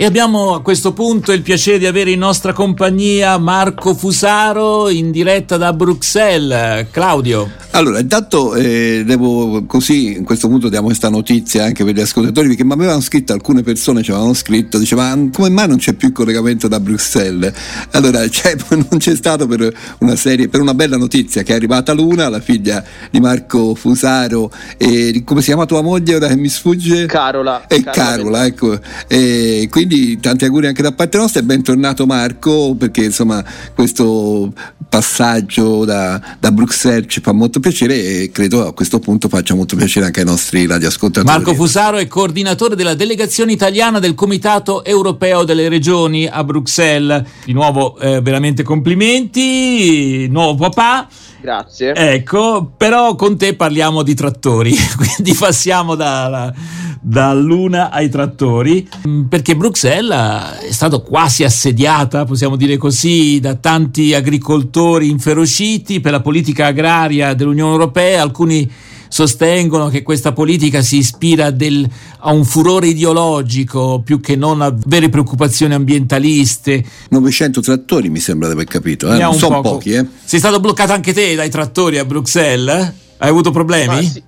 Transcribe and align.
E 0.00 0.06
abbiamo 0.06 0.54
a 0.54 0.62
questo 0.62 0.94
punto 0.94 1.30
il 1.30 1.42
piacere 1.42 1.76
di 1.76 1.84
avere 1.84 2.10
in 2.10 2.20
nostra 2.20 2.54
compagnia 2.54 3.36
Marco 3.36 3.94
Fusaro 3.94 4.88
in 4.88 5.10
diretta 5.10 5.58
da 5.58 5.74
Bruxelles. 5.74 6.86
Claudio. 6.90 7.50
Allora, 7.72 7.98
intanto 7.98 8.54
eh, 8.54 9.02
devo 9.04 9.62
così, 9.66 10.16
in 10.16 10.24
questo 10.24 10.48
punto 10.48 10.70
diamo 10.70 10.86
questa 10.86 11.10
notizia 11.10 11.64
anche 11.64 11.84
per 11.84 11.94
gli 11.94 12.00
ascoltatori, 12.00 12.48
perché 12.48 12.64
mi 12.64 12.72
avevano 12.72 13.02
scritto, 13.02 13.34
alcune 13.34 13.62
persone 13.62 14.02
ci 14.02 14.10
avevano 14.10 14.32
scritto, 14.32 14.78
dicevano 14.78 15.24
ma 15.24 15.30
come 15.30 15.50
mai 15.50 15.68
non 15.68 15.76
c'è 15.76 15.92
più 15.92 16.08
il 16.08 16.14
collegamento 16.14 16.66
da 16.66 16.80
Bruxelles? 16.80 17.52
Allora, 17.90 18.26
c'è, 18.26 18.56
non 18.70 18.96
c'è 18.96 19.14
stato 19.14 19.46
per 19.46 19.70
una 19.98 20.16
serie, 20.16 20.48
per 20.48 20.60
una 20.60 20.72
bella 20.72 20.96
notizia 20.96 21.42
che 21.42 21.52
è 21.52 21.56
arrivata 21.56 21.92
Luna, 21.92 22.30
la 22.30 22.40
figlia 22.40 22.82
di 23.10 23.20
Marco 23.20 23.74
Fusaro, 23.74 24.50
e 24.78 25.22
come 25.26 25.40
si 25.40 25.48
chiama 25.48 25.66
tua 25.66 25.82
moglie 25.82 26.14
ora 26.14 26.26
che 26.26 26.36
mi 26.36 26.48
sfugge? 26.48 27.04
Carola. 27.04 27.66
E 27.68 27.82
Carola, 27.82 27.92
Carola 27.92 28.46
ecco. 28.46 28.80
E 29.06 29.68
quindi 29.70 29.89
tanti 30.20 30.44
auguri 30.44 30.66
anche 30.66 30.82
da 30.82 30.92
parte 30.92 31.18
nostra 31.18 31.40
e 31.40 31.44
bentornato 31.44 32.06
Marco, 32.06 32.74
perché 32.76 33.04
insomma 33.04 33.44
questo 33.74 34.52
passaggio 34.88 35.84
da, 35.84 36.20
da 36.38 36.50
Bruxelles 36.50 37.06
ci 37.08 37.20
fa 37.20 37.32
molto 37.32 37.60
piacere 37.60 37.94
e 37.94 38.30
credo 38.32 38.66
a 38.66 38.72
questo 38.72 38.98
punto 38.98 39.28
faccia 39.28 39.54
molto 39.54 39.76
piacere 39.76 40.06
anche 40.06 40.20
ai 40.20 40.26
nostri 40.26 40.66
radioascoltatori. 40.66 41.32
Marco 41.32 41.54
Fusaro 41.54 41.96
è 41.96 42.06
coordinatore 42.08 42.74
della 42.74 42.94
delegazione 42.94 43.52
italiana 43.52 44.00
del 44.00 44.14
Comitato 44.14 44.84
Europeo 44.84 45.44
delle 45.44 45.68
Regioni 45.68 46.26
a 46.26 46.42
Bruxelles. 46.44 47.22
Di 47.44 47.52
nuovo 47.52 47.98
eh, 47.98 48.20
veramente 48.20 48.62
complimenti, 48.62 50.26
nuovo 50.28 50.68
papà. 50.68 51.08
Grazie. 51.40 51.94
Ecco, 51.94 52.70
però 52.76 53.14
con 53.14 53.38
te 53.38 53.54
parliamo 53.54 54.02
di 54.02 54.14
trattori, 54.14 54.74
quindi 54.96 55.34
passiamo 55.34 55.94
dalla, 55.94 56.52
dall'una 57.00 57.90
ai 57.90 58.08
trattori, 58.08 58.86
mm, 59.06 59.24
perché 59.24 59.56
Bruxelles 59.56 60.60
è 60.68 60.70
stata 60.70 60.98
quasi 60.98 61.44
assediata, 61.44 62.24
possiamo 62.24 62.56
dire 62.56 62.76
così, 62.76 63.40
da 63.40 63.54
tanti 63.54 64.14
agricoltori 64.14 65.08
inferociti 65.08 66.00
per 66.00 66.12
la 66.12 66.20
politica 66.20 66.66
agraria 66.66 67.34
dell'Unione 67.34 67.72
Europea, 67.72 68.22
alcuni 68.22 68.70
sostengono 69.10 69.88
che 69.88 70.02
questa 70.02 70.32
politica 70.32 70.82
si 70.82 70.98
ispira 70.98 71.50
del, 71.50 71.86
a 72.20 72.32
un 72.32 72.44
furore 72.44 72.86
ideologico 72.86 74.00
più 74.04 74.20
che 74.20 74.36
non 74.36 74.62
a 74.62 74.72
vere 74.86 75.08
preoccupazioni 75.08 75.74
ambientaliste. 75.74 76.84
900 77.08 77.60
trattori 77.60 78.08
mi 78.08 78.20
sembra 78.20 78.46
di 78.46 78.54
aver 78.54 78.66
capito, 78.66 79.12
eh? 79.12 79.18
non 79.18 79.34
sono 79.34 79.60
pochi. 79.62 79.94
Eh? 79.94 80.06
Sei 80.24 80.38
stato 80.38 80.60
bloccato 80.60 80.92
anche 80.92 81.12
te 81.12 81.34
dai 81.34 81.50
trattori 81.50 81.98
a 81.98 82.04
Bruxelles? 82.04 82.92
Hai 83.18 83.28
avuto 83.28 83.50
problemi? 83.50 84.06
Sì. 84.06 84.22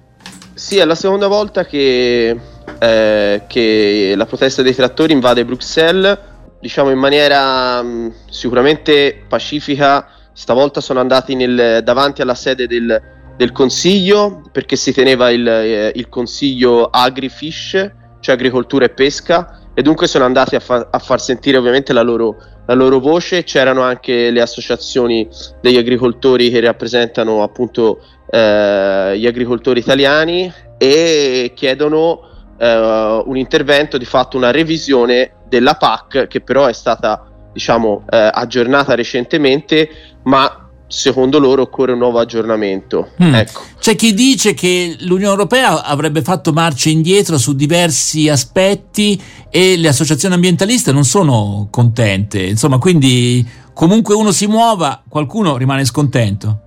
sì, 0.52 0.76
è 0.78 0.84
la 0.84 0.96
seconda 0.96 1.28
volta 1.28 1.64
che, 1.64 2.36
eh, 2.82 3.42
che 3.46 4.14
la 4.16 4.26
protesta 4.26 4.60
dei 4.60 4.74
trattori 4.74 5.12
invade 5.12 5.44
Bruxelles, 5.44 6.18
diciamo 6.58 6.90
in 6.90 6.98
maniera 6.98 7.80
mh, 7.80 7.86
mm, 7.86 8.08
sicuramente 8.28 9.24
pacifica. 9.28 10.08
Stavolta 10.32 10.80
sono 10.80 10.98
andati 10.98 11.36
nel, 11.36 11.82
davanti 11.84 12.22
alla 12.22 12.34
sede 12.34 12.66
del, 12.66 13.00
del 13.36 13.52
consiglio 13.52 14.42
perché 14.50 14.74
si 14.74 14.92
teneva 14.92 15.30
il, 15.30 15.46
eh, 15.46 15.92
il 15.94 16.08
consiglio 16.08 16.86
agri-fish, 16.86 17.90
cioè 18.18 18.34
agricoltura 18.34 18.86
e 18.86 18.88
pesca, 18.88 19.60
e 19.74 19.82
dunque 19.82 20.08
sono 20.08 20.24
andati 20.24 20.56
a, 20.56 20.60
fa- 20.60 20.88
a 20.90 20.98
far 20.98 21.20
sentire 21.20 21.58
ovviamente 21.58 21.92
la 21.92 22.02
loro, 22.02 22.36
la 22.66 22.74
loro, 22.74 22.98
voce. 22.98 23.44
C'erano 23.44 23.82
anche 23.82 24.30
le 24.30 24.40
associazioni 24.40 25.28
degli 25.60 25.76
agricoltori 25.76 26.50
che 26.50 26.58
rappresentano 26.58 27.44
appunto 27.44 28.00
eh, 28.28 29.14
gli 29.16 29.26
agricoltori 29.26 29.78
italiani 29.78 30.52
e 30.78 31.52
chiedono 31.54 32.30
eh, 32.62 33.22
un 33.26 33.36
intervento, 33.36 33.98
di 33.98 34.04
fatto 34.04 34.36
una 34.36 34.52
revisione 34.52 35.32
della 35.48 35.74
PAC 35.74 36.28
che 36.28 36.40
però 36.40 36.66
è 36.66 36.72
stata 36.72 37.26
diciamo 37.52 38.04
eh, 38.08 38.30
aggiornata 38.32 38.94
recentemente, 38.94 39.88
ma 40.22 40.68
secondo 40.86 41.38
loro 41.38 41.62
occorre 41.62 41.92
un 41.92 41.98
nuovo 41.98 42.20
aggiornamento. 42.20 43.10
Mm. 43.20 43.34
Ecco. 43.34 43.62
C'è 43.80 43.96
chi 43.96 44.14
dice 44.14 44.54
che 44.54 44.96
l'Unione 45.00 45.32
Europea 45.32 45.82
avrebbe 45.82 46.22
fatto 46.22 46.52
marcia 46.52 46.88
indietro 46.88 47.36
su 47.36 47.54
diversi 47.54 48.28
aspetti 48.28 49.20
e 49.50 49.76
le 49.76 49.88
associazioni 49.88 50.34
ambientaliste 50.34 50.92
non 50.92 51.04
sono 51.04 51.66
contente. 51.68 52.42
Insomma, 52.42 52.78
quindi 52.78 53.44
comunque 53.72 54.14
uno 54.14 54.30
si 54.30 54.46
muova, 54.46 55.02
qualcuno 55.08 55.56
rimane 55.56 55.84
scontento. 55.84 56.60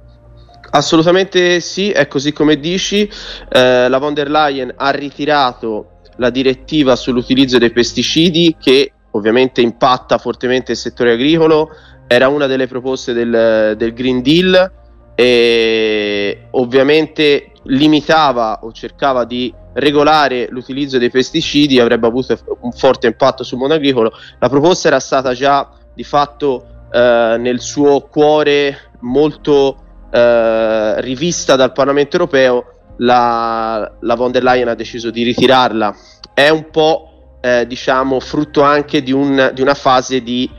Assolutamente 0.75 1.62
sì, 1.62 1.91
è 1.91 2.06
così 2.09 2.34
come 2.34 2.59
dici. 2.59 3.09
Eh, 3.50 3.88
la 3.88 3.97
von 3.97 4.13
der 4.13 4.30
Leyen 4.30 4.74
ha 4.75 4.90
ritirato 4.90 6.02
la 6.18 6.30
direttiva 6.30 6.97
sull'utilizzo 6.97 7.58
dei 7.58 7.72
pesticidi 7.72 8.58
che 8.59 8.91
ovviamente 9.12 9.62
impatta 9.62 10.18
fortemente 10.18 10.74
il 10.74 10.78
settore 10.78 11.13
agricolo 11.13 11.69
era 12.08 12.28
una 12.28 12.46
delle 12.46 12.68
proposte 12.68 13.13
del, 13.13 13.75
del 13.78 13.94
Green 13.94 14.22
Deal 14.22 14.72
e 15.16 16.47
ovviamente 16.52 17.53
limitava 17.63 18.59
o 18.63 18.74
cercava 18.74 19.24
di 19.24 19.53
regolare 19.75 20.47
l'utilizzo 20.50 20.97
dei 20.97 21.09
pesticidi 21.09 21.80
avrebbe 21.80 22.07
avuto 22.07 22.38
un 22.59 22.74
forte 22.74 23.07
impatto 23.07 23.46
sul 23.46 23.59
mondo 23.59 23.75
agricolo. 23.75 24.12
La 24.40 24.50
proposta 24.50 24.90
era 24.90 25.00
stata 25.00 25.34
già 25.34 25.69
di 25.94 26.03
fatto 26.03 26.66
eh, 26.92 27.38
nel 27.40 27.62
suo 27.62 28.02
cuore 28.02 28.92
molto 29.00 29.84
eh, 30.15 31.01
rivista 31.01 31.57
dal 31.57 31.73
Parlamento 31.73 32.15
europeo. 32.15 32.69
La, 32.99 33.91
la, 33.99 34.15
von 34.15 34.31
der 34.31 34.43
Leyen 34.43 34.69
ha 34.69 34.73
deciso 34.73 35.09
di 35.11 35.23
ritirarla. 35.23 35.93
È 36.33 36.47
un 36.47 36.69
po' 36.71 37.37
eh, 37.41 37.67
diciamo 37.67 38.21
frutto 38.21 38.61
anche 38.61 39.03
di, 39.03 39.11
un, 39.11 39.51
di 39.53 39.61
una 39.61 39.73
fase 39.73 40.23
di 40.23 40.49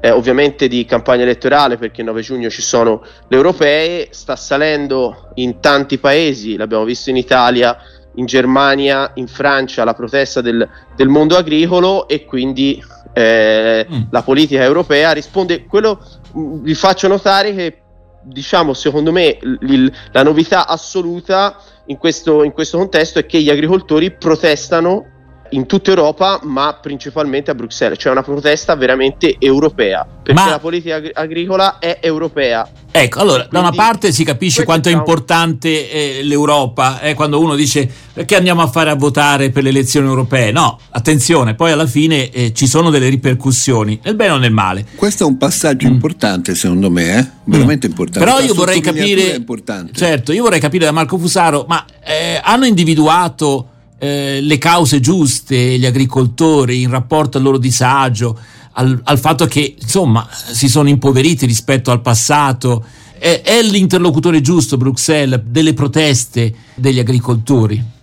eh, 0.00 0.10
ovviamente 0.10 0.68
di 0.68 0.84
campagna 0.84 1.22
elettorale 1.22 1.78
perché 1.78 2.02
il 2.02 2.08
9 2.08 2.20
giugno 2.20 2.50
ci 2.50 2.60
sono 2.60 3.02
le 3.28 3.36
europee, 3.36 4.08
sta 4.10 4.36
salendo 4.36 5.30
in 5.36 5.60
tanti 5.60 5.96
paesi, 5.96 6.56
l'abbiamo 6.56 6.84
visto 6.84 7.08
in 7.08 7.16
Italia, 7.16 7.78
in 8.16 8.26
Germania, 8.26 9.12
in 9.14 9.28
Francia 9.28 9.84
la 9.84 9.94
protesta 9.94 10.42
del, 10.42 10.68
del 10.94 11.08
mondo 11.08 11.38
agricolo 11.38 12.06
e 12.06 12.26
quindi 12.26 12.82
eh, 13.14 13.86
mm. 13.90 14.02
la 14.10 14.22
politica 14.22 14.62
europea 14.62 15.12
risponde. 15.12 15.64
Quello 15.64 15.98
mm, 16.36 16.62
vi 16.62 16.74
faccio 16.74 17.08
notare 17.08 17.54
che 17.54 17.80
diciamo 18.26 18.74
secondo 18.74 19.12
me 19.12 19.38
l- 19.40 19.86
la 20.12 20.22
novità 20.22 20.66
assoluta 20.66 21.60
in 21.86 21.96
questo, 21.98 22.42
in 22.42 22.52
questo 22.52 22.78
contesto 22.78 23.18
è 23.18 23.26
che 23.26 23.40
gli 23.40 23.50
agricoltori 23.50 24.12
protestano 24.12 25.14
in 25.50 25.66
tutta 25.66 25.90
Europa, 25.90 26.40
ma 26.42 26.78
principalmente 26.80 27.50
a 27.50 27.54
Bruxelles. 27.54 27.98
Cioè 27.98 28.12
una 28.12 28.22
protesta 28.22 28.74
veramente 28.74 29.36
europea, 29.38 30.06
perché 30.22 30.40
ma... 30.40 30.50
la 30.50 30.58
politica 30.58 30.96
agri- 30.96 31.12
agricola 31.14 31.78
è 31.78 31.98
europea. 32.00 32.68
Ecco, 32.90 33.18
allora, 33.18 33.46
Quindi, 33.46 33.52
da 33.52 33.60
una 33.60 33.72
parte 33.72 34.10
si 34.12 34.24
capisce 34.24 34.64
quanto 34.64 34.88
è 34.88 34.92
importante 34.92 35.90
eh, 35.90 36.22
l'Europa, 36.22 37.00
eh, 37.00 37.14
quando 37.14 37.38
uno 37.38 37.54
dice 37.54 37.90
perché 38.12 38.36
andiamo 38.36 38.62
a 38.62 38.68
fare 38.68 38.88
a 38.88 38.94
votare 38.94 39.50
per 39.50 39.62
le 39.62 39.68
elezioni 39.68 40.06
europee. 40.06 40.50
No, 40.50 40.78
attenzione, 40.90 41.54
poi 41.54 41.72
alla 41.72 41.86
fine 41.86 42.30
eh, 42.30 42.54
ci 42.54 42.66
sono 42.66 42.88
delle 42.88 43.10
ripercussioni, 43.10 44.00
nel 44.02 44.14
bene 44.14 44.32
o 44.32 44.36
nel 44.38 44.52
male. 44.52 44.86
Questo 44.94 45.24
è 45.24 45.26
un 45.26 45.36
passaggio 45.36 45.86
mm. 45.86 45.92
importante, 45.92 46.54
secondo 46.54 46.90
me, 46.90 47.18
eh? 47.18 47.30
veramente 47.44 47.86
mm. 47.86 47.90
importante. 47.90 48.26
Però 48.26 48.40
io 48.40 48.54
vorrei 48.54 48.80
capire, 48.80 49.44
certo, 49.92 50.32
io 50.32 50.42
vorrei 50.42 50.60
capire 50.60 50.86
da 50.86 50.92
Marco 50.92 51.18
Fusaro, 51.18 51.66
ma 51.68 51.84
eh, 52.02 52.40
hanno 52.42 52.64
individuato 52.64 53.72
eh, 53.98 54.40
le 54.40 54.58
cause 54.58 55.00
giuste, 55.00 55.56
gli 55.56 55.86
agricoltori 55.86 56.82
in 56.82 56.90
rapporto 56.90 57.38
al 57.38 57.44
loro 57.44 57.58
disagio, 57.58 58.38
al, 58.72 59.00
al 59.04 59.18
fatto 59.18 59.46
che 59.46 59.76
insomma 59.80 60.28
si 60.30 60.68
sono 60.68 60.88
impoveriti 60.88 61.46
rispetto 61.46 61.90
al 61.90 62.02
passato. 62.02 62.84
È, 63.18 63.40
è 63.42 63.62
l'interlocutore 63.62 64.40
giusto 64.40 64.76
Bruxelles 64.76 65.40
delle 65.44 65.72
proteste 65.72 66.52
degli 66.74 66.98
agricoltori? 66.98 67.94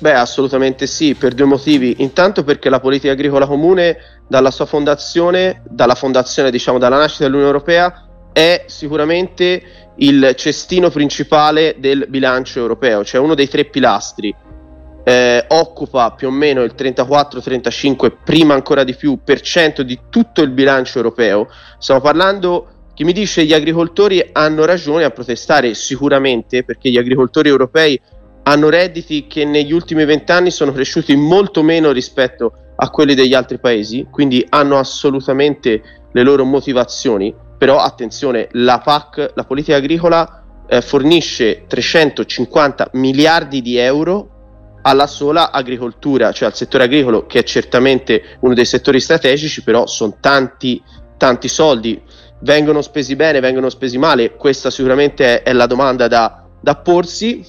Beh, 0.00 0.14
assolutamente 0.14 0.86
sì, 0.86 1.14
per 1.14 1.34
due 1.34 1.44
motivi. 1.46 1.96
Intanto 1.98 2.42
perché 2.42 2.70
la 2.70 2.80
politica 2.80 3.12
agricola 3.12 3.46
comune, 3.46 3.96
dalla 4.28 4.50
sua 4.50 4.64
fondazione, 4.64 5.62
dalla 5.68 5.94
fondazione, 5.94 6.50
diciamo, 6.50 6.78
dalla 6.78 6.96
nascita 6.96 7.24
dell'Unione 7.24 7.52
Europea, 7.52 8.06
è 8.32 8.64
sicuramente 8.66 9.62
il 9.96 10.32
cestino 10.36 10.88
principale 10.88 11.76
del 11.78 12.06
bilancio 12.08 12.60
europeo, 12.60 13.04
cioè 13.04 13.20
uno 13.20 13.34
dei 13.34 13.48
tre 13.48 13.66
pilastri 13.66 14.34
eh, 15.04 15.44
occupa 15.48 16.12
più 16.12 16.28
o 16.28 16.30
meno 16.30 16.62
il 16.62 16.74
34-35, 16.76 18.12
prima 18.24 18.54
ancora 18.54 18.84
di 18.84 18.94
più, 18.94 19.18
per 19.22 19.40
cento 19.40 19.82
di 19.82 19.98
tutto 20.10 20.42
il 20.42 20.50
bilancio 20.50 20.98
europeo. 20.98 21.48
Stiamo 21.78 22.00
parlando, 22.00 22.68
chi 22.94 23.04
mi 23.04 23.12
dice 23.12 23.44
gli 23.44 23.54
agricoltori 23.54 24.30
hanno 24.32 24.64
ragione 24.64 25.04
a 25.04 25.10
protestare 25.10 25.74
sicuramente 25.74 26.64
perché 26.64 26.90
gli 26.90 26.98
agricoltori 26.98 27.48
europei 27.48 28.00
hanno 28.42 28.68
redditi 28.68 29.26
che 29.26 29.44
negli 29.44 29.72
ultimi 29.72 30.04
vent'anni 30.04 30.50
sono 30.50 30.72
cresciuti 30.72 31.14
molto 31.14 31.62
meno 31.62 31.92
rispetto 31.92 32.52
a 32.76 32.88
quelli 32.90 33.14
degli 33.14 33.34
altri 33.34 33.58
paesi, 33.58 34.06
quindi 34.10 34.44
hanno 34.48 34.78
assolutamente 34.78 35.82
le 36.12 36.22
loro 36.22 36.44
motivazioni, 36.44 37.34
però 37.58 37.78
attenzione, 37.78 38.48
la 38.52 38.80
PAC, 38.80 39.32
la 39.34 39.44
politica 39.44 39.76
agricola, 39.76 40.42
eh, 40.66 40.80
fornisce 40.80 41.64
350 41.66 42.90
miliardi 42.92 43.60
di 43.60 43.76
euro 43.76 44.29
alla 44.82 45.06
sola 45.06 45.50
agricoltura, 45.50 46.32
cioè 46.32 46.48
al 46.48 46.54
settore 46.54 46.84
agricolo 46.84 47.26
che 47.26 47.40
è 47.40 47.42
certamente 47.42 48.36
uno 48.40 48.54
dei 48.54 48.64
settori 48.64 49.00
strategici, 49.00 49.62
però 49.62 49.86
sono 49.86 50.16
tanti, 50.20 50.82
tanti 51.16 51.48
soldi, 51.48 52.00
vengono 52.40 52.82
spesi 52.82 53.16
bene, 53.16 53.40
vengono 53.40 53.68
spesi 53.68 53.98
male, 53.98 54.36
questa 54.36 54.70
sicuramente 54.70 55.42
è, 55.42 55.50
è 55.50 55.52
la 55.52 55.66
domanda 55.66 56.08
da, 56.08 56.44
da 56.60 56.76
porsi. 56.76 57.44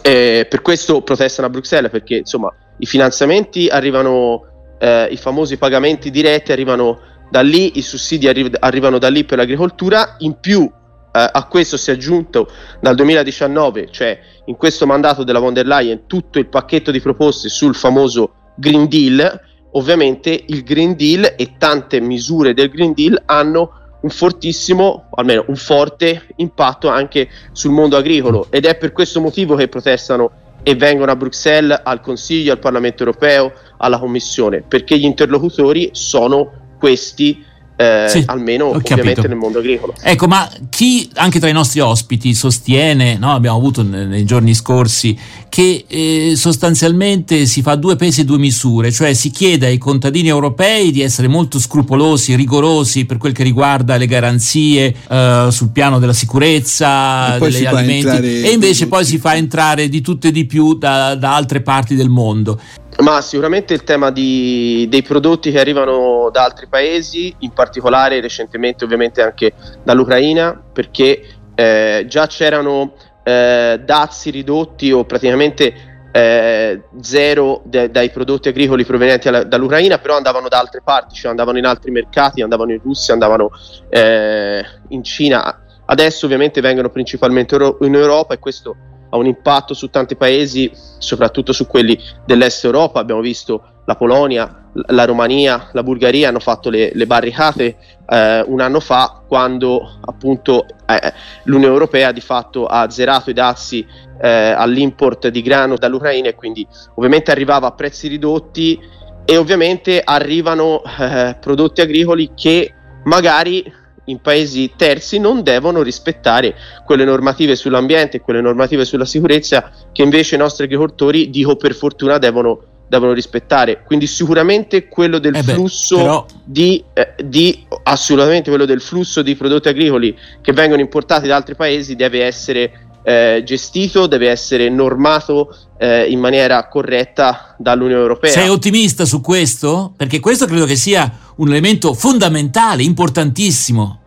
Eh, 0.00 0.46
per 0.48 0.62
questo 0.62 1.02
protestano 1.02 1.46
a 1.46 1.50
Bruxelles 1.50 1.90
perché 1.90 2.16
insomma 2.16 2.50
i 2.78 2.86
finanziamenti 2.86 3.68
arrivano, 3.68 4.46
eh, 4.78 5.08
i 5.10 5.16
famosi 5.18 5.58
pagamenti 5.58 6.10
diretti 6.10 6.52
arrivano 6.52 7.00
da 7.30 7.42
lì, 7.42 7.78
i 7.78 7.82
sussidi 7.82 8.26
arri- 8.26 8.56
arrivano 8.58 8.98
da 8.98 9.08
lì 9.08 9.24
per 9.24 9.38
l'agricoltura, 9.38 10.16
in 10.18 10.38
più 10.40 10.70
a 11.16 11.46
questo 11.46 11.76
si 11.76 11.90
è 11.90 11.92
aggiunto 11.92 12.50
dal 12.80 12.96
2019, 12.96 13.88
cioè 13.92 14.18
in 14.46 14.56
questo 14.56 14.84
mandato 14.84 15.22
della 15.22 15.38
von 15.38 15.54
der 15.54 15.64
Leyen, 15.64 16.06
tutto 16.06 16.40
il 16.40 16.48
pacchetto 16.48 16.90
di 16.90 17.00
proposte 17.00 17.48
sul 17.48 17.76
famoso 17.76 18.32
Green 18.56 18.88
Deal. 18.88 19.40
Ovviamente 19.72 20.44
il 20.48 20.64
Green 20.64 20.96
Deal 20.96 21.34
e 21.36 21.54
tante 21.56 22.00
misure 22.00 22.52
del 22.52 22.68
Green 22.68 22.94
Deal 22.94 23.22
hanno 23.26 23.82
un 24.00 24.10
fortissimo, 24.10 25.06
almeno 25.14 25.44
un 25.46 25.56
forte 25.56 26.26
impatto 26.36 26.88
anche 26.88 27.28
sul 27.52 27.70
mondo 27.70 27.96
agricolo 27.96 28.48
ed 28.50 28.66
è 28.66 28.76
per 28.76 28.92
questo 28.92 29.20
motivo 29.20 29.54
che 29.54 29.68
protestano 29.68 30.30
e 30.64 30.74
vengono 30.74 31.12
a 31.12 31.16
Bruxelles, 31.16 31.80
al 31.84 32.00
Consiglio, 32.00 32.52
al 32.52 32.58
Parlamento 32.58 33.04
europeo, 33.04 33.52
alla 33.78 33.98
Commissione, 33.98 34.62
perché 34.62 34.98
gli 34.98 35.04
interlocutori 35.04 35.90
sono 35.92 36.76
questi 36.78 37.44
eh, 37.76 38.06
sì, 38.08 38.22
almeno 38.26 38.66
ovviamente 38.66 39.14
capito. 39.14 39.28
nel 39.28 39.36
mondo 39.36 39.58
agricolo. 39.58 39.94
Ecco, 40.00 40.26
ma 40.26 40.48
chi 40.68 41.10
anche 41.14 41.40
tra 41.40 41.48
i 41.48 41.52
nostri 41.52 41.80
ospiti 41.80 42.32
sostiene, 42.34 43.16
no, 43.18 43.32
abbiamo 43.32 43.56
avuto 43.56 43.82
nei 43.82 44.24
giorni 44.24 44.54
scorsi, 44.54 45.18
che 45.48 45.84
eh, 45.86 46.34
sostanzialmente 46.36 47.46
si 47.46 47.62
fa 47.62 47.74
due 47.74 47.96
pesi 47.96 48.20
e 48.20 48.24
due 48.24 48.38
misure, 48.38 48.92
cioè 48.92 49.12
si 49.12 49.30
chiede 49.30 49.66
ai 49.66 49.78
contadini 49.78 50.28
europei 50.28 50.92
di 50.92 51.00
essere 51.00 51.26
molto 51.26 51.58
scrupolosi, 51.58 52.36
rigorosi 52.36 53.06
per 53.06 53.18
quel 53.18 53.32
che 53.32 53.42
riguarda 53.42 53.96
le 53.96 54.06
garanzie 54.06 54.94
eh, 55.08 55.48
sul 55.50 55.70
piano 55.70 55.98
della 55.98 56.12
sicurezza, 56.12 57.38
degli 57.38 57.64
alimenti, 57.64 58.42
e 58.42 58.50
invece 58.50 58.86
poi 58.86 59.04
si 59.04 59.18
fa 59.18 59.34
entrare 59.34 59.88
di 59.88 60.00
tutto 60.00 60.28
e 60.28 60.32
di 60.32 60.46
più 60.46 60.74
da, 60.74 61.16
da 61.16 61.34
altre 61.34 61.60
parti 61.60 61.96
del 61.96 62.08
mondo. 62.08 62.60
Ma 62.96 63.20
sicuramente 63.20 63.74
il 63.74 63.82
tema 63.82 64.10
di, 64.10 64.86
dei 64.88 65.02
prodotti 65.02 65.50
che 65.50 65.58
arrivano 65.58 66.30
da 66.30 66.44
altri 66.44 66.68
paesi, 66.68 67.34
in 67.40 67.52
particolare 67.52 68.20
recentemente 68.20 68.84
ovviamente 68.84 69.20
anche 69.20 69.52
dall'Ucraina, 69.82 70.62
perché 70.72 71.22
eh, 71.56 72.04
già 72.06 72.26
c'erano 72.28 72.94
eh, 73.24 73.80
dazi 73.84 74.30
ridotti 74.30 74.92
o 74.92 75.04
praticamente 75.04 75.74
eh, 76.12 76.82
zero 77.00 77.62
de- 77.64 77.90
dai 77.90 78.10
prodotti 78.10 78.48
agricoli 78.48 78.84
provenienti 78.84 79.26
alla- 79.26 79.42
dall'Ucraina, 79.42 79.98
però 79.98 80.16
andavano 80.16 80.48
da 80.48 80.60
altre 80.60 80.80
parti, 80.80 81.16
cioè 81.16 81.30
andavano 81.30 81.58
in 81.58 81.66
altri 81.66 81.90
mercati, 81.90 82.42
andavano 82.42 82.70
in 82.72 82.80
Russia, 82.80 83.12
andavano 83.12 83.50
eh, 83.88 84.64
in 84.88 85.02
Cina. 85.02 85.62
Adesso 85.86 86.26
ovviamente 86.26 86.60
vengono 86.60 86.90
principalmente 86.90 87.56
in 87.56 87.94
Europa 87.94 88.34
e 88.34 88.38
questo 88.38 88.76
ha 89.14 89.16
un 89.16 89.26
impatto 89.26 89.74
su 89.74 89.90
tanti 89.90 90.16
paesi, 90.16 90.70
soprattutto 90.98 91.52
su 91.52 91.68
quelli 91.68 91.96
dell'est 92.26 92.64
Europa. 92.64 92.98
Abbiamo 92.98 93.20
visto 93.20 93.62
la 93.84 93.94
Polonia, 93.94 94.70
la 94.88 95.04
Romania, 95.04 95.68
la 95.72 95.84
Bulgaria 95.84 96.28
hanno 96.28 96.40
fatto 96.40 96.68
le, 96.68 96.90
le 96.92 97.06
barricate 97.06 97.76
eh, 98.08 98.42
un 98.46 98.60
anno 98.60 98.80
fa 98.80 99.22
quando 99.26 99.98
appunto 100.04 100.66
eh, 100.86 101.12
l'Unione 101.44 101.72
Europea 101.72 102.10
di 102.10 102.20
fatto 102.20 102.66
ha 102.66 102.90
zerato 102.90 103.30
i 103.30 103.34
dazi 103.34 103.86
eh, 104.20 104.28
all'import 104.28 105.28
di 105.28 105.42
grano 105.42 105.76
dall'Ucraina 105.76 106.28
e 106.28 106.34
quindi 106.34 106.66
ovviamente 106.96 107.30
arrivava 107.30 107.68
a 107.68 107.72
prezzi 107.72 108.08
ridotti 108.08 108.80
e 109.24 109.36
ovviamente 109.36 110.02
arrivano 110.04 110.82
eh, 110.98 111.36
prodotti 111.40 111.80
agricoli 111.82 112.32
che 112.34 112.74
magari 113.04 113.64
in 114.06 114.20
paesi 114.20 114.72
terzi 114.76 115.18
non 115.18 115.42
devono 115.42 115.82
rispettare 115.82 116.54
quelle 116.84 117.04
normative 117.04 117.56
sull'ambiente 117.56 118.18
e 118.18 118.20
quelle 118.20 118.40
normative 118.40 118.84
sulla 118.84 119.04
sicurezza 119.04 119.70
che 119.92 120.02
invece 120.02 120.34
i 120.34 120.38
nostri 120.38 120.64
agricoltori, 120.64 121.30
dico 121.30 121.56
per 121.56 121.74
fortuna, 121.74 122.18
devono, 122.18 122.60
devono 122.88 123.12
rispettare. 123.12 123.82
Quindi 123.84 124.06
sicuramente 124.06 124.88
quello 124.88 125.18
del 125.18 125.36
eh 125.36 125.42
beh, 125.42 125.52
flusso 125.52 125.96
però... 125.96 126.26
di, 126.44 126.84
eh, 126.92 127.14
di, 127.24 127.66
assolutamente 127.84 128.50
quello 128.50 128.66
del 128.66 128.80
flusso 128.80 129.22
di 129.22 129.34
prodotti 129.34 129.68
agricoli 129.68 130.16
che 130.40 130.52
vengono 130.52 130.80
importati 130.80 131.26
da 131.26 131.36
altri 131.36 131.54
paesi 131.54 131.96
deve 131.96 132.24
essere 132.24 132.72
eh, 133.04 133.42
gestito, 133.44 134.06
deve 134.06 134.30
essere 134.30 134.68
normato 134.70 135.54
eh, 135.78 136.06
in 136.10 136.18
maniera 136.18 136.66
corretta 136.68 137.54
dall'Unione 137.58 138.00
Europea. 138.00 138.32
Sei 138.32 138.48
ottimista 138.48 139.04
su 139.04 139.20
questo? 139.20 139.92
Perché 139.96 140.18
questo 140.18 140.46
credo 140.46 140.64
che 140.64 140.76
sia 140.76 141.10
un 141.36 141.48
elemento 141.48 141.94
fondamentale, 141.94 142.82
importantissimo. 142.82 144.00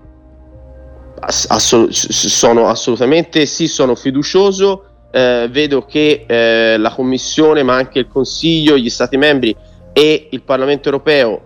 Assol- 1.19 1.93
sono 1.93 2.67
assolutamente 2.67 3.45
sì, 3.45 3.67
sono 3.67 3.95
fiducioso. 3.95 4.83
Eh, 5.11 5.47
vedo 5.49 5.85
che 5.85 6.25
eh, 6.27 6.77
la 6.77 6.91
Commissione, 6.91 7.63
ma 7.63 7.75
anche 7.75 7.99
il 7.99 8.07
Consiglio, 8.07 8.77
gli 8.77 8.89
Stati 8.89 9.17
membri 9.17 9.55
e 9.93 10.27
il 10.31 10.41
Parlamento 10.43 10.89
europeo 10.89 11.41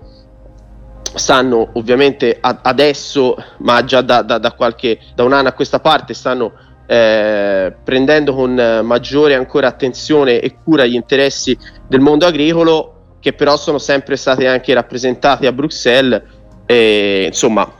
stanno 1.13 1.69
ovviamente 1.74 2.38
a- 2.39 2.59
adesso, 2.63 3.36
ma 3.59 3.83
già 3.83 4.01
da, 4.01 4.21
da, 4.21 4.38
da, 4.38 4.51
qualche, 4.53 5.00
da 5.15 5.24
un 5.24 5.33
anno 5.33 5.50
a 5.50 5.53
questa 5.53 5.80
parte, 5.80 6.13
stanno 6.13 6.53
eh, 6.91 7.73
prendendo 7.85 8.35
con 8.35 8.81
maggiore 8.83 9.35
ancora 9.35 9.67
attenzione 9.67 10.41
e 10.41 10.57
cura 10.61 10.85
gli 10.85 10.95
interessi 10.95 11.57
del 11.88 12.01
mondo 12.01 12.25
agricolo, 12.25 13.15
che 13.21 13.31
però 13.31 13.55
sono 13.55 13.77
sempre 13.77 14.17
stati 14.17 14.45
anche 14.45 14.73
rappresentati 14.73 15.45
a 15.45 15.53
Bruxelles. 15.53 16.21
E, 16.65 17.27
insomma, 17.27 17.71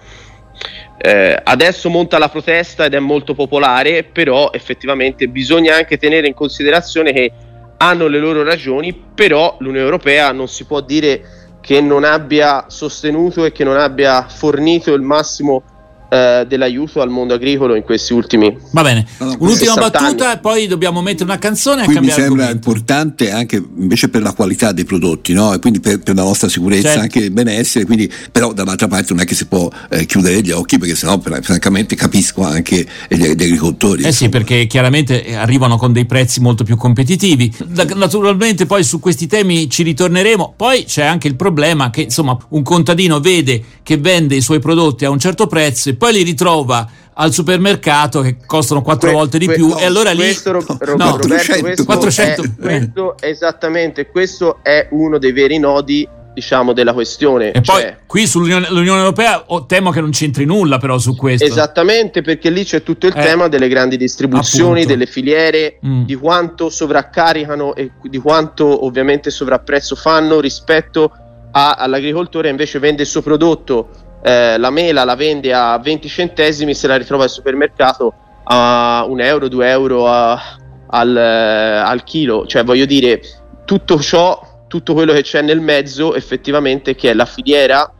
eh, 0.97 1.37
adesso 1.43 1.89
monta 1.89 2.17
la 2.19 2.29
protesta 2.29 2.85
ed 2.85 2.93
è 2.93 2.99
molto 2.99 3.33
popolare, 3.33 4.05
però 4.05 4.51
effettivamente 4.53 5.27
bisogna 5.27 5.75
anche 5.75 5.97
tenere 5.97 6.27
in 6.27 6.33
considerazione 6.33 7.11
che 7.11 7.33
hanno 7.79 8.07
le 8.07 8.17
loro 8.17 8.43
ragioni, 8.43 8.93
però 9.13 9.57
l'Unione 9.59 9.83
Europea 9.83 10.31
non 10.31 10.47
si 10.47 10.63
può 10.63 10.79
dire 10.79 11.21
che 11.59 11.81
non 11.81 12.05
abbia 12.05 12.67
sostenuto 12.69 13.43
e 13.43 13.51
che 13.51 13.65
non 13.65 13.75
abbia 13.75 14.25
fornito 14.29 14.93
il 14.93 15.01
massimo 15.01 15.63
eh, 16.11 16.45
dell'aiuto 16.45 16.99
al 17.01 17.09
mondo 17.09 17.35
agricolo 17.35 17.73
in 17.73 17.83
questi 17.83 18.11
ultimi 18.11 18.57
Va 18.71 18.81
bene, 18.81 19.05
un'ultima 19.19 19.75
battuta 19.75 20.25
anni. 20.25 20.33
e 20.33 20.39
poi 20.39 20.67
dobbiamo 20.67 21.01
mettere 21.01 21.23
una 21.23 21.39
canzone. 21.39 21.85
Qui 21.85 21.99
mi 21.99 22.09
sembra 22.09 22.47
argomento. 22.47 22.51
importante 22.51 23.31
anche 23.31 23.63
invece 23.77 24.09
per 24.09 24.21
la 24.21 24.33
qualità 24.33 24.73
dei 24.73 24.83
prodotti, 24.83 25.31
no? 25.31 25.53
e 25.53 25.59
quindi 25.59 25.79
per, 25.79 25.99
per, 25.99 26.15
la 26.15 26.23
nostra 26.23 26.49
sicurezza, 26.49 26.89
certo. 26.89 27.01
anche 27.01 27.19
il 27.19 27.31
benessere. 27.31 27.85
Quindi, 27.85 28.11
però 28.29 28.51
dall'altra 28.51 28.89
parte 28.89 29.13
non 29.13 29.21
è 29.21 29.25
che 29.25 29.35
si 29.35 29.45
può 29.45 29.69
eh, 29.89 30.06
chiudere 30.06 30.41
gli 30.41 30.51
occhi 30.51 30.77
perché 30.77 30.95
sennò 30.95 31.18
francamente 31.19 31.95
capisco 31.95 32.44
anche 32.44 32.85
gli, 33.07 33.15
gli 33.15 33.44
agricoltori. 33.44 34.03
Eh 34.03 34.07
insomma. 34.07 34.13
sì, 34.13 34.30
perché 34.30 34.68
chiaramente 34.68 35.33
arrivano 35.33 35.77
con 35.77 35.94
dei 35.94 36.06
prezzi 36.06 36.41
molto 36.41 36.65
più 36.65 36.75
competitivi. 36.75 37.53
Naturalmente 37.95 38.65
poi 38.65 38.83
su 38.83 38.99
questi 38.99 39.27
temi 39.27 39.69
ci 39.69 39.83
ritorneremo. 39.83 40.56
Poi 40.57 40.83
c'è 40.83 41.03
anche 41.03 41.30
il 41.30 41.37
problema 41.37 41.89
che 41.89 42.01
insomma 42.01 42.37
un 42.49 42.63
contadino 42.63 43.21
vede 43.21 43.63
che 43.81 43.95
vende 43.97 44.35
i 44.35 44.41
suoi 44.41 44.59
prodotti 44.59 45.06
a 45.06 45.09
un 45.09 45.19
certo 45.19 45.47
prezzo 45.47 45.89
e 45.89 45.95
poi 46.01 46.13
li 46.13 46.23
ritrova 46.23 46.89
al 47.13 47.31
supermercato 47.31 48.21
che 48.21 48.37
costano 48.43 48.81
quattro 48.81 49.09
que- 49.09 49.17
volte 49.17 49.37
di 49.37 49.45
que- 49.45 49.53
più 49.53 49.67
no, 49.67 49.77
e 49.77 49.85
allora 49.85 50.09
lì 50.09 50.17
questo, 50.17 50.51
ro- 50.51 50.65
ro- 50.67 50.97
no, 50.97 51.17
Roberto, 51.17 51.53
400, 51.53 51.85
400 51.85 52.41
è, 52.41 52.47
questo, 52.57 53.15
esattamente 53.19 54.07
questo 54.07 54.59
è 54.63 54.87
uno 54.89 55.19
dei 55.19 55.31
veri 55.31 55.59
nodi 55.59 56.09
diciamo 56.33 56.73
della 56.73 56.93
questione 56.93 57.51
e 57.51 57.61
cioè, 57.61 57.83
poi 57.83 57.95
qui 58.07 58.25
sull'Unione 58.25 58.97
Europea 58.99 59.43
oh, 59.47 59.67
temo 59.67 59.91
che 59.91 60.01
non 60.01 60.09
c'entri 60.09 60.45
nulla 60.45 60.79
però 60.79 60.97
su 60.97 61.15
questo 61.15 61.45
esattamente 61.45 62.23
perché 62.23 62.49
lì 62.49 62.63
c'è 62.63 62.81
tutto 62.81 63.05
il 63.05 63.13
eh, 63.15 63.21
tema 63.21 63.47
delle 63.47 63.67
grandi 63.67 63.95
distribuzioni 63.95 64.81
appunto. 64.81 64.87
delle 64.87 65.05
filiere 65.05 65.77
mm. 65.85 66.03
di 66.05 66.15
quanto 66.15 66.71
sovraccaricano 66.71 67.75
e 67.75 67.91
di 68.01 68.17
quanto 68.17 68.85
ovviamente 68.85 69.29
sovrapprezzo 69.29 69.95
fanno 69.95 70.39
rispetto 70.39 71.11
a, 71.51 71.73
all'agricoltore 71.73 72.49
invece 72.49 72.79
vende 72.79 73.03
il 73.03 73.07
suo 73.07 73.21
prodotto 73.21 74.09
eh, 74.21 74.57
la 74.57 74.69
mela 74.69 75.04
la 75.04 75.16
vende 75.16 75.54
a 75.54 75.78
20 75.78 76.07
centesimi, 76.07 76.73
se 76.73 76.87
la 76.87 76.97
ritrova 76.97 77.23
al 77.23 77.30
supermercato 77.30 78.13
a 78.44 79.06
un 79.07 79.21
euro, 79.21 79.47
due 79.47 79.69
euro 79.69 80.07
a, 80.07 80.57
al, 80.87 81.16
al 81.16 82.04
chilo. 82.04 82.45
Cioè, 82.45 82.63
voglio 82.63 82.85
dire, 82.85 83.21
tutto 83.66 83.99
ciò, 83.99 84.66
tutto 84.68 84.94
quello 84.94 85.13
che 85.13 85.23
c'è 85.23 85.42
nel 85.42 85.59
mezzo, 85.59 86.16
effettivamente, 86.16 86.95
che 86.95 87.11
è 87.11 87.13
la 87.13 87.25
filiera 87.25 87.92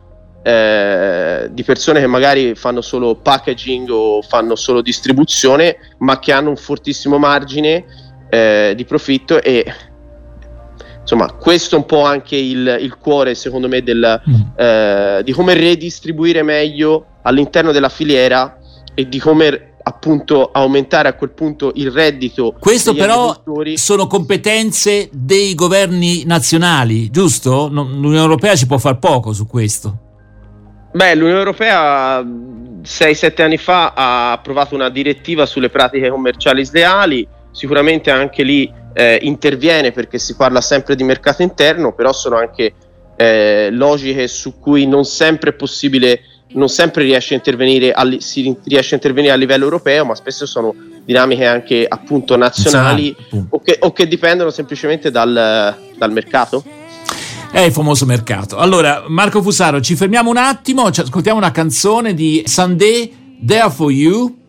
eh, 0.42 1.48
di 1.50 1.62
persone 1.62 2.00
che 2.00 2.06
magari 2.06 2.54
fanno 2.54 2.80
solo 2.80 3.14
packaging 3.14 3.88
o 3.90 4.22
fanno 4.22 4.56
solo 4.56 4.82
distribuzione, 4.82 5.76
ma 5.98 6.18
che 6.18 6.32
hanno 6.32 6.50
un 6.50 6.56
fortissimo 6.56 7.18
margine 7.18 7.84
eh, 8.28 8.72
di 8.76 8.84
profitto 8.84 9.40
e 9.40 9.64
insomma, 11.02 11.30
questo 11.32 11.76
è 11.76 11.78
un 11.78 11.86
po' 11.86 12.04
anche 12.04 12.36
il, 12.36 12.78
il 12.80 12.96
cuore, 12.96 13.34
secondo 13.34 13.68
me, 13.68 13.82
del, 13.82 14.20
mm. 14.28 14.34
eh, 14.56 15.20
di 15.24 15.32
come 15.32 15.54
redistribuire 15.54 16.42
meglio 16.42 17.06
all'interno 17.22 17.72
della 17.72 17.88
filiera 17.88 18.58
e 18.94 19.08
di 19.08 19.18
come 19.18 19.72
appunto 19.84 20.50
aumentare 20.52 21.08
a 21.08 21.14
quel 21.14 21.30
punto 21.30 21.72
il 21.74 21.90
reddito. 21.90 22.54
Questo 22.58 22.94
però 22.94 23.42
sono 23.74 24.06
competenze 24.06 25.08
dei 25.12 25.54
governi 25.54 26.24
nazionali, 26.24 27.10
giusto? 27.10 27.68
L'Unione 27.70 28.18
Europea 28.18 28.54
ci 28.54 28.66
può 28.66 28.78
far 28.78 28.98
poco 28.98 29.32
su 29.32 29.46
questo. 29.46 29.98
Beh, 30.92 31.14
l'Unione 31.14 31.38
Europea 31.38 32.20
6-7 32.20 33.42
anni 33.42 33.56
fa 33.56 33.92
ha 33.94 34.32
approvato 34.32 34.74
una 34.74 34.88
direttiva 34.88 35.46
sulle 35.46 35.70
pratiche 35.70 36.10
commerciali 36.10 36.64
sleali, 36.64 37.26
sicuramente 37.50 38.10
anche 38.10 38.42
lì 38.42 38.70
eh, 38.92 39.18
interviene 39.22 39.92
perché 39.92 40.18
si 40.18 40.34
parla 40.34 40.60
sempre 40.60 40.96
di 40.96 41.04
mercato 41.04 41.42
interno, 41.42 41.92
però 41.92 42.12
sono 42.12 42.36
anche 42.36 42.72
eh, 43.16 43.68
logiche 43.70 44.26
su 44.28 44.58
cui 44.58 44.86
non 44.86 45.04
sempre 45.04 45.50
è 45.50 45.54
possibile 45.54 46.20
non 46.54 46.68
sempre 46.68 47.04
riesce 47.04 47.34
a 47.34 47.36
intervenire 47.36 47.92
a, 47.92 48.06
si 48.18 48.54
riesce 48.64 48.94
a 48.94 48.96
intervenire 48.96 49.32
a 49.32 49.36
livello 49.36 49.64
europeo, 49.64 50.04
ma 50.04 50.14
spesso 50.14 50.46
sono 50.46 50.74
dinamiche 51.04 51.46
anche 51.46 51.86
appunto 51.88 52.36
nazionali 52.36 53.14
o, 53.48 53.60
che, 53.60 53.78
o, 53.80 53.92
che, 53.92 54.06
dipendono 54.06 54.50
semplicemente 54.50 55.10
dal, 55.10 55.76
dal 55.96 56.12
mercato. 56.12 56.62
È 57.50 57.60
il 57.60 57.72
famoso 57.72 58.06
mercato. 58.06 58.56
Allora, 58.56 59.04
Marco 59.08 59.42
Fusaro, 59.42 59.80
ci 59.80 59.94
fermiamo 59.94 60.30
un 60.30 60.38
attimo, 60.38 60.90
ci 60.90 61.00
ascoltiamo 61.00 61.38
una 61.38 61.50
canzone 61.50 62.14
di 62.14 62.42
Sunday, 62.46 63.36
There 63.44 63.70
for 63.70 63.90
You. 63.90 64.41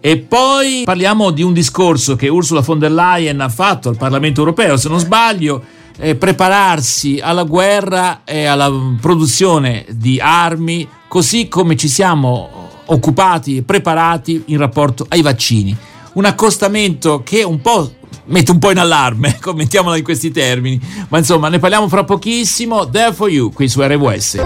E 0.00 0.18
poi 0.18 0.82
parliamo 0.84 1.30
di 1.30 1.42
un 1.42 1.52
discorso 1.52 2.14
che 2.14 2.28
Ursula 2.28 2.60
von 2.60 2.78
der 2.78 2.92
Leyen 2.92 3.40
ha 3.40 3.48
fatto 3.48 3.88
al 3.88 3.96
Parlamento 3.96 4.40
europeo, 4.40 4.76
se 4.76 4.88
non 4.88 5.00
sbaglio, 5.00 5.62
eh, 5.98 6.14
prepararsi 6.14 7.18
alla 7.20 7.42
guerra 7.42 8.22
e 8.24 8.44
alla 8.44 8.72
produzione 9.00 9.84
di 9.90 10.20
armi, 10.20 10.88
così 11.08 11.48
come 11.48 11.76
ci 11.76 11.88
siamo 11.88 12.66
occupati 12.86 13.56
e 13.56 13.62
preparati 13.62 14.44
in 14.46 14.58
rapporto 14.58 15.04
ai 15.08 15.22
vaccini. 15.22 15.76
Un 16.12 16.24
accostamento 16.24 17.22
che 17.24 17.42
un 17.42 17.60
po' 17.60 17.92
mette 18.26 18.50
un 18.52 18.58
po' 18.58 18.70
in 18.70 18.78
allarme, 18.78 19.38
commentiamola 19.42 19.96
in 19.96 20.04
questi 20.04 20.30
termini, 20.30 20.80
ma 21.08 21.18
insomma 21.18 21.48
ne 21.48 21.58
parliamo 21.58 21.88
fra 21.88 22.04
pochissimo. 22.04 22.88
There 22.88 23.12
for 23.12 23.28
you 23.28 23.52
qui 23.52 23.68
su 23.68 23.82
RWS. 23.82 24.42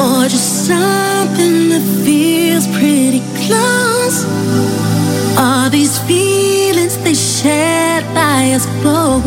Or 0.00 0.24
just 0.28 0.66
something 0.66 1.68
that 1.68 1.82
feels 2.04 2.66
pretty 2.68 3.20
close? 3.44 4.24
Are 5.36 5.68
these 5.68 5.98
feelings 6.08 6.96
they 7.04 7.12
shared 7.12 8.04
by 8.14 8.52
us 8.56 8.64
both? 8.82 9.26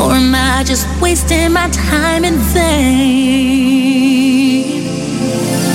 Or 0.00 0.12
am 0.14 0.34
I 0.34 0.64
just 0.64 0.86
wasting 1.02 1.52
my 1.52 1.68
time 1.68 2.24
in 2.24 2.38
vain? 2.54 4.64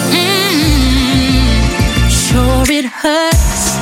Mm-hmm. 0.10 2.10
Sure, 2.10 2.66
it 2.68 2.86
hurts, 2.86 3.78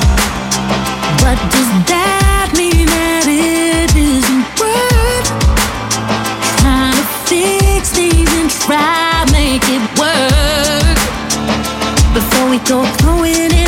but 1.22 1.38
does 1.54 1.70
that 1.88 2.52
mean 2.54 2.84
that 2.86 3.24
it 3.26 3.96
isn't 3.96 4.44
worth 4.60 5.30
trying 6.60 6.92
to 7.00 7.04
fix 7.24 7.92
things 7.92 8.30
and 8.34 8.50
try 8.50 9.13
make 9.44 9.68
it 9.68 9.84
work. 9.98 10.98
Before 12.14 12.48
we 12.48 12.58
go 12.60 12.82
throwing 12.96 13.52
it 13.52 13.63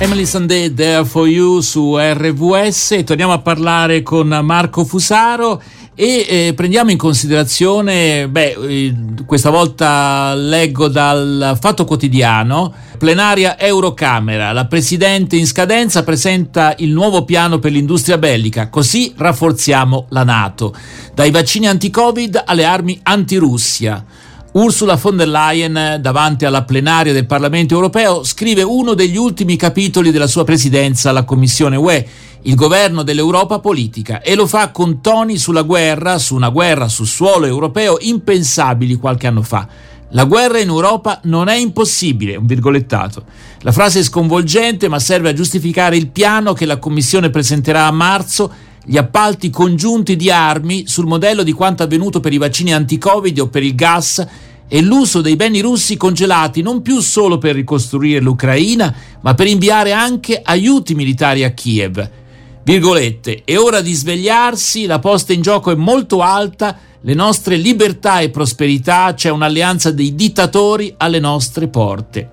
Emily 0.00 0.26
Sunday 0.26 0.72
There 0.72 1.04
For 1.04 1.26
You 1.26 1.58
su 1.60 1.96
RVS 1.98 3.02
torniamo 3.04 3.32
a 3.32 3.40
parlare 3.40 4.04
con 4.04 4.28
Marco 4.28 4.84
Fusaro 4.84 5.60
e 5.92 6.26
eh, 6.28 6.52
prendiamo 6.54 6.92
in 6.92 6.96
considerazione, 6.96 8.28
beh, 8.28 8.56
eh, 8.60 8.94
questa 9.26 9.50
volta 9.50 10.32
leggo 10.34 10.86
dal 10.86 11.58
Fatto 11.60 11.84
Quotidiano, 11.84 12.72
plenaria 12.96 13.58
Eurocamera, 13.58 14.52
la 14.52 14.66
Presidente 14.66 15.34
in 15.34 15.48
scadenza 15.48 16.04
presenta 16.04 16.76
il 16.78 16.90
nuovo 16.90 17.24
piano 17.24 17.58
per 17.58 17.72
l'industria 17.72 18.16
bellica, 18.16 18.68
così 18.68 19.12
rafforziamo 19.16 20.06
la 20.10 20.22
Nato, 20.22 20.72
dai 21.12 21.32
vaccini 21.32 21.66
anti-Covid 21.66 22.44
alle 22.46 22.64
armi 22.64 23.00
anti-Russia. 23.02 24.04
Ursula 24.52 24.96
von 24.96 25.16
der 25.16 25.28
Leyen, 25.28 25.98
davanti 26.00 26.46
alla 26.46 26.64
plenaria 26.64 27.12
del 27.12 27.26
Parlamento 27.26 27.74
europeo, 27.74 28.24
scrive 28.24 28.62
uno 28.62 28.94
degli 28.94 29.16
ultimi 29.16 29.56
capitoli 29.56 30.10
della 30.10 30.26
sua 30.26 30.44
presidenza 30.44 31.10
alla 31.10 31.24
Commissione 31.24 31.76
UE, 31.76 32.06
il 32.42 32.54
governo 32.54 33.02
dell'Europa 33.02 33.58
politica, 33.58 34.22
e 34.22 34.34
lo 34.34 34.46
fa 34.46 34.70
con 34.70 35.02
toni 35.02 35.36
sulla 35.36 35.62
guerra, 35.62 36.18
su 36.18 36.34
una 36.34 36.48
guerra 36.48 36.88
sul 36.88 37.06
suolo 37.06 37.44
europeo 37.44 37.98
impensabili 38.00 38.96
qualche 38.96 39.26
anno 39.26 39.42
fa. 39.42 39.68
La 40.12 40.24
guerra 40.24 40.58
in 40.58 40.68
Europa 40.68 41.20
non 41.24 41.48
è 41.48 41.54
impossibile, 41.54 42.36
un 42.36 42.46
virgolettato. 42.46 43.24
La 43.60 43.72
frase 43.72 44.00
è 44.00 44.02
sconvolgente 44.02 44.88
ma 44.88 44.98
serve 44.98 45.28
a 45.28 45.34
giustificare 45.34 45.98
il 45.98 46.08
piano 46.08 46.54
che 46.54 46.64
la 46.64 46.78
Commissione 46.78 47.28
presenterà 47.28 47.86
a 47.86 47.90
marzo 47.90 48.50
gli 48.88 48.96
appalti 48.96 49.50
congiunti 49.50 50.16
di 50.16 50.30
armi 50.30 50.86
sul 50.86 51.04
modello 51.04 51.42
di 51.42 51.52
quanto 51.52 51.82
avvenuto 51.82 52.20
per 52.20 52.32
i 52.32 52.38
vaccini 52.38 52.72
anti-Covid 52.72 53.38
o 53.38 53.48
per 53.48 53.62
il 53.62 53.74
gas 53.74 54.26
e 54.66 54.80
l'uso 54.80 55.20
dei 55.20 55.36
beni 55.36 55.60
russi 55.60 55.98
congelati 55.98 56.62
non 56.62 56.80
più 56.80 57.00
solo 57.00 57.36
per 57.36 57.54
ricostruire 57.54 58.20
l'Ucraina, 58.20 58.94
ma 59.20 59.34
per 59.34 59.46
inviare 59.46 59.92
anche 59.92 60.40
aiuti 60.42 60.94
militari 60.94 61.44
a 61.44 61.50
Kiev. 61.50 62.10
Virgolette, 62.62 63.42
è 63.44 63.58
ora 63.58 63.82
di 63.82 63.92
svegliarsi, 63.92 64.86
la 64.86 65.00
posta 65.00 65.34
in 65.34 65.42
gioco 65.42 65.70
è 65.70 65.74
molto 65.74 66.22
alta, 66.22 66.78
le 67.02 67.14
nostre 67.14 67.56
libertà 67.56 68.20
e 68.20 68.30
prosperità, 68.30 69.12
c'è 69.14 69.28
un'alleanza 69.28 69.90
dei 69.90 70.14
dittatori 70.14 70.94
alle 70.96 71.20
nostre 71.20 71.68
porte. 71.68 72.30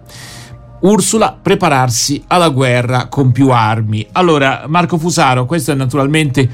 Ursula 0.82 1.38
prepararsi 1.42 2.24
alla 2.28 2.50
guerra 2.50 3.08
con 3.08 3.32
più 3.32 3.50
armi. 3.50 4.08
Allora, 4.14 4.66
Marco 4.68 4.98
Fusaro, 4.98 5.46
questo 5.46 5.72
è 5.72 5.76
naturalmente 5.76 6.48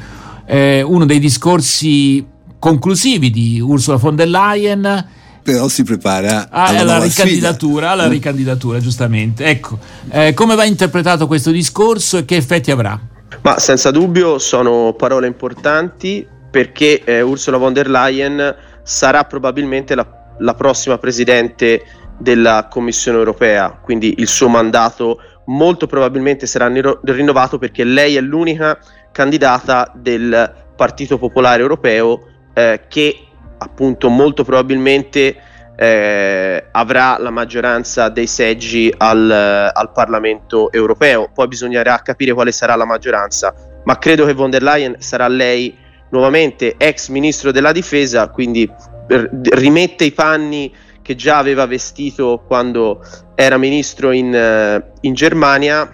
eh, 0.46 0.82
uno 0.82 1.06
dei 1.06 1.20
discorsi 1.20 2.26
conclusivi 2.60 3.30
di 3.30 3.60
Ursula 3.60 3.98
von 3.98 4.16
der 4.16 4.28
Leyen. 4.28 5.08
Però 5.44 5.68
si 5.68 5.84
prepara 5.84 6.50
ah, 6.50 6.66
alla, 6.66 6.82
alla 6.82 7.00
ricandidatura, 7.00 7.92
alla 7.92 8.08
ricandidatura, 8.08 8.80
giustamente. 8.80 9.46
Ecco, 9.46 9.80
eh, 10.10 10.34
come 10.36 10.56
va 10.56 10.66
interpretato 10.66 11.26
questo 11.26 11.50
discorso 11.50 12.18
e 12.20 12.26
che 12.26 12.36
effetti 12.36 12.70
avrà? 12.70 13.00
Ma 13.42 13.58
senza 13.58 13.90
dubbio 13.90 14.38
sono 14.38 14.94
parole 14.96 15.26
importanti 15.26 16.26
perché 16.52 17.02
eh, 17.04 17.22
Ursula 17.22 17.58
von 17.58 17.74
der 17.74 17.90
Leyen 17.90 18.56
sarà 18.84 19.24
probabilmente 19.24 19.96
la, 19.96 20.06
la 20.38 20.54
prossima 20.54 20.98
presidente 21.00 21.82
della 22.22 22.68
Commissione 22.70 23.18
europea, 23.18 23.80
quindi 23.82 24.16
il 24.18 24.28
suo 24.28 24.48
mandato 24.48 25.20
molto 25.46 25.88
probabilmente 25.88 26.46
sarà 26.46 26.72
rinnovato 27.04 27.58
perché 27.58 27.84
lei 27.84 28.16
è 28.16 28.22
l'unica 28.22 28.78
candidata 29.12 29.92
del 29.96 30.54
Partito 30.76 31.18
Popolare 31.18 31.62
Europeo 31.62 32.28
eh, 32.54 32.82
che 32.88 33.18
appunto 33.58 34.10
molto 34.10 34.44
probabilmente 34.44 35.36
eh, 35.76 36.68
avrà 36.72 37.18
la 37.18 37.32
maggioranza 37.32 38.10
dei 38.10 38.28
seggi 38.28 38.94
al, 38.98 39.72
al, 39.74 39.92
Parlamento 39.92 40.72
europeo. 40.72 41.30
Poi 41.34 41.48
bisognerà 41.48 42.00
capire 42.04 42.34
quale 42.34 42.52
sarà 42.52 42.76
la 42.76 42.86
maggioranza, 42.86 43.54
ma 43.84 43.98
credo 43.98 44.26
che 44.26 44.34
von 44.34 44.52
der 44.52 44.62
Leyen 44.62 44.96
sarà 45.00 45.28
lei 45.28 45.76
nuovamente 46.12 46.76
ex 46.78 47.10
ministro 47.10 47.52
della 47.52 47.72
difesa, 47.72 48.30
quindi 48.30 48.70
rimette 49.08 50.06
i 50.06 50.12
panni 50.12 50.72
che 51.02 51.16
già 51.16 51.38
aveva 51.38 51.66
vestito 51.66 52.44
quando 52.46 53.04
era 53.36 53.58
ministro 53.58 54.12
in, 54.12 54.34
uh, 54.34 54.98
in 55.02 55.14
Germania. 55.14 55.90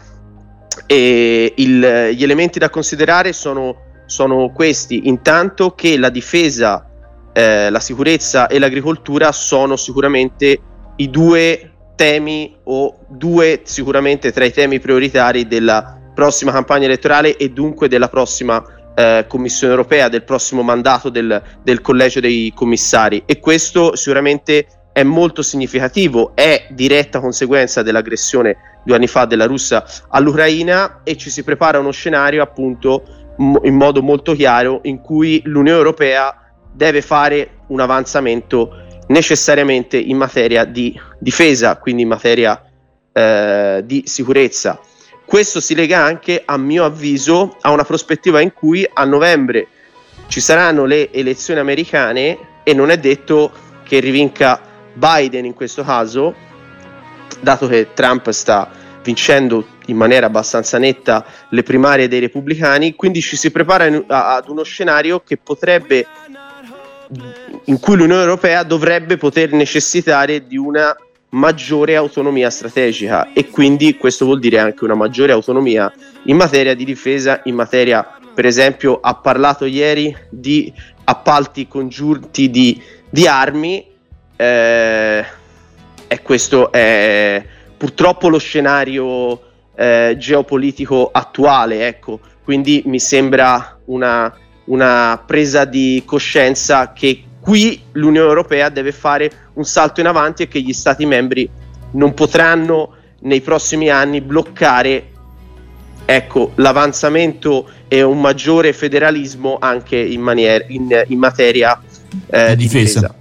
E 0.85 1.53
il, 1.55 2.11
gli 2.13 2.23
elementi 2.23 2.59
da 2.59 2.69
considerare 2.69 3.33
sono, 3.33 3.75
sono, 4.05 4.51
questi, 4.51 5.07
intanto 5.07 5.71
che 5.71 5.97
la 5.97 6.09
difesa, 6.09 6.87
eh, 7.33 7.69
la 7.69 7.79
sicurezza 7.79 8.47
e 8.47 8.59
l'agricoltura 8.59 9.31
sono 9.31 9.75
sicuramente 9.75 10.59
i 10.97 11.09
due 11.09 11.71
temi 11.95 12.55
o 12.65 12.99
due 13.07 13.61
sicuramente 13.63 14.31
tra 14.31 14.45
i 14.45 14.51
temi 14.51 14.79
prioritari 14.79 15.47
della 15.47 15.99
prossima 16.13 16.51
campagna 16.51 16.85
elettorale 16.85 17.35
e 17.35 17.49
dunque 17.49 17.87
della 17.87 18.07
prossima 18.07 18.63
eh, 18.95 19.25
Commissione 19.27 19.73
europea, 19.73 20.09
del 20.09 20.23
prossimo 20.23 20.63
mandato 20.63 21.09
del, 21.09 21.41
del 21.63 21.81
collegio 21.81 22.19
dei 22.19 22.51
commissari. 22.55 23.21
E 23.25 23.39
questo 23.39 23.95
sicuramente 23.95 24.67
è 24.97 25.03
molto 25.03 25.43
significativo, 25.43 26.31
è 26.33 26.65
diretta 26.71 27.19
conseguenza 27.19 27.83
dell'aggressione 27.83 28.79
due 28.83 28.95
anni 28.95 29.05
fa 29.05 29.25
della 29.25 29.45
Russia 29.45 29.85
all'Ucraina 30.07 31.01
e 31.03 31.15
ci 31.17 31.29
si 31.29 31.43
prepara 31.43 31.77
uno 31.77 31.91
scenario 31.91 32.41
appunto 32.41 33.03
in 33.61 33.75
modo 33.75 34.01
molto 34.01 34.33
chiaro 34.33 34.79
in 34.85 34.99
cui 35.01 35.39
l'Unione 35.45 35.77
Europea 35.77 36.51
deve 36.73 37.03
fare 37.03 37.59
un 37.67 37.79
avanzamento 37.79 38.71
necessariamente 39.09 39.97
in 39.97 40.17
materia 40.17 40.65
di 40.65 40.99
difesa, 41.19 41.77
quindi 41.77 42.01
in 42.01 42.07
materia 42.07 42.59
eh, 43.13 43.83
di 43.85 44.01
sicurezza. 44.07 44.79
Questo 45.23 45.59
si 45.59 45.75
lega 45.75 45.99
anche, 45.99 46.41
a 46.43 46.57
mio 46.57 46.83
avviso, 46.83 47.55
a 47.61 47.69
una 47.69 47.83
prospettiva 47.83 48.41
in 48.41 48.51
cui 48.51 48.83
a 48.91 49.05
novembre 49.05 49.67
ci 50.25 50.39
saranno 50.41 50.85
le 50.85 51.11
elezioni 51.11 51.59
americane 51.59 52.63
e 52.63 52.73
non 52.73 52.89
è 52.89 52.97
detto 52.97 53.51
che 53.83 53.99
rivinca 53.99 54.66
Biden 54.97 55.45
in 55.45 55.53
questo 55.53 55.83
caso, 55.83 56.33
dato 57.39 57.67
che 57.67 57.89
Trump 57.93 58.29
sta 58.31 58.69
vincendo 59.03 59.65
in 59.85 59.95
maniera 59.95 60.25
abbastanza 60.25 60.77
netta 60.77 61.23
le 61.49 61.63
primarie 61.63 62.07
dei 62.07 62.19
repubblicani, 62.19 62.95
quindi 62.95 63.21
ci 63.21 63.37
si 63.37 63.51
prepara 63.51 63.85
in, 63.85 64.03
a, 64.07 64.35
ad 64.35 64.49
uno 64.49 64.63
scenario 64.63 65.21
che 65.21 65.37
potrebbe 65.37 66.05
in 67.65 67.79
cui 67.79 67.95
l'Unione 67.95 68.21
Europea 68.21 68.63
dovrebbe 68.63 69.15
poter 69.15 69.53
necessitare 69.53 70.45
di 70.45 70.57
una 70.57 70.93
maggiore 71.29 71.95
autonomia 71.95 72.49
strategica 72.49 73.31
e 73.33 73.47
quindi 73.47 73.95
questo 73.95 74.25
vuol 74.25 74.39
dire 74.39 74.59
anche 74.59 74.83
una 74.83 74.95
maggiore 74.95 75.31
autonomia 75.31 75.91
in 76.25 76.35
materia 76.35 76.73
di 76.73 76.83
difesa, 76.83 77.41
in 77.45 77.55
materia 77.55 78.17
per 78.33 78.45
esempio 78.45 78.99
ha 79.01 79.15
parlato 79.15 79.65
ieri 79.65 80.15
di 80.29 80.71
appalti 81.05 81.67
congiunti 81.67 82.49
di, 82.49 82.81
di 83.09 83.25
armi 83.25 83.95
eh, 84.37 85.25
e 86.07 86.21
questo 86.21 86.71
è 86.71 87.43
purtroppo 87.75 88.29
lo 88.29 88.37
scenario 88.37 89.41
eh, 89.75 90.15
geopolitico 90.17 91.09
attuale, 91.11 91.87
ecco, 91.87 92.19
quindi 92.43 92.81
mi 92.85 92.99
sembra 92.99 93.77
una, 93.85 94.33
una 94.65 95.21
presa 95.25 95.65
di 95.65 96.01
coscienza 96.05 96.93
che 96.93 97.23
qui 97.41 97.81
l'Unione 97.93 98.27
Europea 98.27 98.69
deve 98.69 98.91
fare 98.91 99.31
un 99.53 99.65
salto 99.65 99.99
in 99.99 100.07
avanti 100.07 100.43
e 100.43 100.47
che 100.47 100.61
gli 100.61 100.73
Stati 100.73 101.05
membri 101.05 101.49
non 101.91 102.13
potranno 102.13 102.93
nei 103.21 103.41
prossimi 103.41 103.89
anni 103.89 104.21
bloccare 104.21 105.11
ecco, 106.05 106.51
l'avanzamento 106.55 107.69
e 107.87 108.01
un 108.01 108.19
maggiore 108.19 108.73
federalismo 108.73 109.57
anche 109.59 109.97
in, 109.97 110.21
maniera, 110.21 110.63
in, 110.67 111.03
in 111.07 111.19
materia 111.19 111.79
eh, 112.29 112.55
di 112.55 112.63
difesa. 112.63 112.99
difesa. 113.01 113.15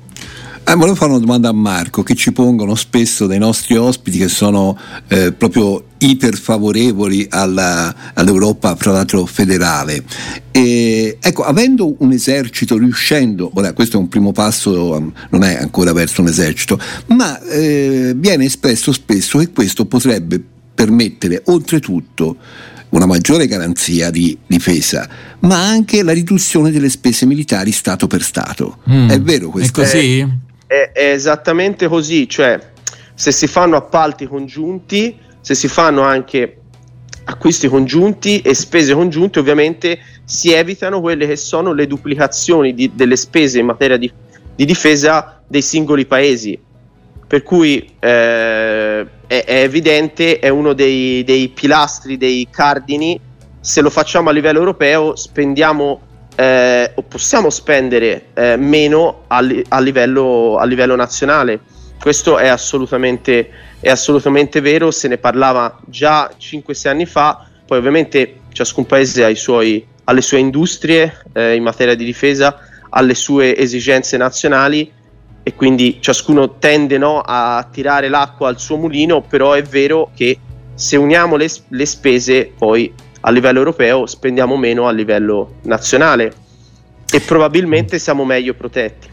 Eh, 0.68 0.74
volevo 0.74 0.96
fare 0.96 1.12
una 1.12 1.20
domanda 1.20 1.50
a 1.50 1.52
Marco 1.52 2.02
che 2.02 2.16
ci 2.16 2.32
pongono 2.32 2.74
spesso 2.74 3.28
dei 3.28 3.38
nostri 3.38 3.76
ospiti 3.76 4.18
che 4.18 4.26
sono 4.26 4.76
eh, 5.06 5.30
proprio 5.30 5.84
iperfavorevoli 5.98 7.28
alla, 7.30 8.12
all'Europa, 8.14 8.74
fra 8.74 8.90
l'altro 8.90 9.26
federale. 9.26 10.02
E, 10.50 11.18
ecco, 11.20 11.44
avendo 11.44 11.94
un 11.98 12.10
esercito, 12.10 12.76
riuscendo, 12.78 13.48
ora 13.54 13.72
questo 13.74 13.96
è 13.96 14.00
un 14.00 14.08
primo 14.08 14.32
passo, 14.32 14.96
um, 14.96 15.12
non 15.30 15.44
è 15.44 15.54
ancora 15.54 15.92
verso 15.92 16.20
un 16.20 16.26
esercito, 16.26 16.80
ma 17.10 17.40
eh, 17.42 18.14
viene 18.16 18.46
espresso 18.46 18.90
spesso 18.90 19.38
che 19.38 19.50
questo 19.50 19.86
potrebbe 19.86 20.42
permettere 20.74 21.42
oltretutto 21.46 22.38
una 22.88 23.06
maggiore 23.06 23.46
garanzia 23.46 24.10
di 24.10 24.36
difesa, 24.44 25.08
ma 25.40 25.64
anche 25.64 26.02
la 26.02 26.12
riduzione 26.12 26.72
delle 26.72 26.88
spese 26.88 27.24
militari 27.24 27.70
Stato 27.70 28.08
per 28.08 28.22
Stato. 28.24 28.78
Mm, 28.90 29.10
è 29.10 29.20
vero 29.20 29.50
questo? 29.50 29.80
È 29.80 29.84
così? 29.84 30.44
È, 30.66 30.90
è 30.92 31.10
esattamente 31.10 31.86
così, 31.88 32.28
cioè 32.28 32.58
se 33.14 33.32
si 33.32 33.46
fanno 33.46 33.76
appalti 33.76 34.26
congiunti, 34.26 35.18
se 35.40 35.54
si 35.54 35.68
fanno 35.68 36.02
anche 36.02 36.58
acquisti 37.24 37.68
congiunti 37.68 38.40
e 38.40 38.54
spese 38.54 38.94
congiunte, 38.94 39.38
ovviamente 39.38 39.98
si 40.24 40.52
evitano 40.52 41.00
quelle 41.00 41.26
che 41.26 41.36
sono 41.36 41.72
le 41.72 41.86
duplicazioni 41.86 42.74
di, 42.74 42.92
delle 42.94 43.16
spese 43.16 43.58
in 43.58 43.66
materia 43.66 43.96
di, 43.96 44.10
di, 44.54 44.64
difesa 44.64 45.40
dei 45.46 45.62
singoli 45.62 46.04
paesi. 46.06 46.58
Per 47.26 47.42
cui 47.42 47.94
eh, 47.98 49.00
è, 49.26 49.44
è, 49.44 49.62
evidente, 49.62 50.38
è 50.38 50.48
uno 50.48 50.72
dei, 50.72 51.24
dei, 51.24 51.48
pilastri, 51.48 52.16
dei 52.16 52.46
cardini. 52.50 53.18
Se 53.60 53.80
lo 53.80 53.90
facciamo 53.90 54.28
a 54.28 54.32
livello 54.32 54.58
europeo, 54.58 55.16
spendiamo 55.16 56.00
eh, 56.36 56.92
possiamo 57.08 57.50
spendere 57.50 58.26
eh, 58.34 58.56
meno 58.56 59.24
a, 59.28 59.44
a, 59.68 59.80
livello, 59.80 60.56
a, 60.58 60.64
livello, 60.64 60.96
nazionale. 60.96 61.60
Questo 62.00 62.38
è 62.38 62.48
assolutamente, 62.48 63.50
è 63.80 63.88
assolutamente 63.88 64.60
vero, 64.60 64.90
se 64.90 65.08
ne 65.08 65.18
parlava 65.18 65.78
già 65.86 66.30
5-6 66.38 66.88
anni 66.88 67.06
fa, 67.06 67.46
poi 67.66 67.78
ovviamente 67.78 68.40
ciascun 68.52 68.86
paese 68.86 69.24
ha, 69.24 69.34
suoi, 69.34 69.86
ha 70.04 70.12
le 70.12 70.20
sue 70.20 70.38
industrie 70.38 71.22
eh, 71.32 71.54
in 71.54 71.62
materia 71.62 71.94
di 71.94 72.04
difesa, 72.04 72.58
ha 72.88 73.00
le 73.00 73.14
sue 73.14 73.56
esigenze 73.56 74.16
nazionali 74.16 74.92
e 75.42 75.54
quindi 75.54 75.98
ciascuno 76.00 76.58
tende 76.58 76.98
no, 76.98 77.22
a 77.24 77.68
tirare 77.70 78.08
l'acqua 78.08 78.48
al 78.48 78.58
suo 78.58 78.76
mulino, 78.76 79.22
però 79.22 79.52
è 79.52 79.62
vero 79.62 80.10
che 80.14 80.38
se 80.74 80.96
uniamo 80.96 81.36
le, 81.36 81.48
le 81.68 81.86
spese 81.86 82.52
poi 82.56 82.92
a 83.20 83.30
livello 83.30 83.58
europeo 83.58 84.06
spendiamo 84.06 84.56
meno 84.56 84.86
a 84.86 84.92
livello 84.92 85.54
nazionale 85.62 86.44
e 87.16 87.20
probabilmente 87.20 87.98
siamo 87.98 88.26
meglio 88.26 88.52
protetti. 88.52 89.08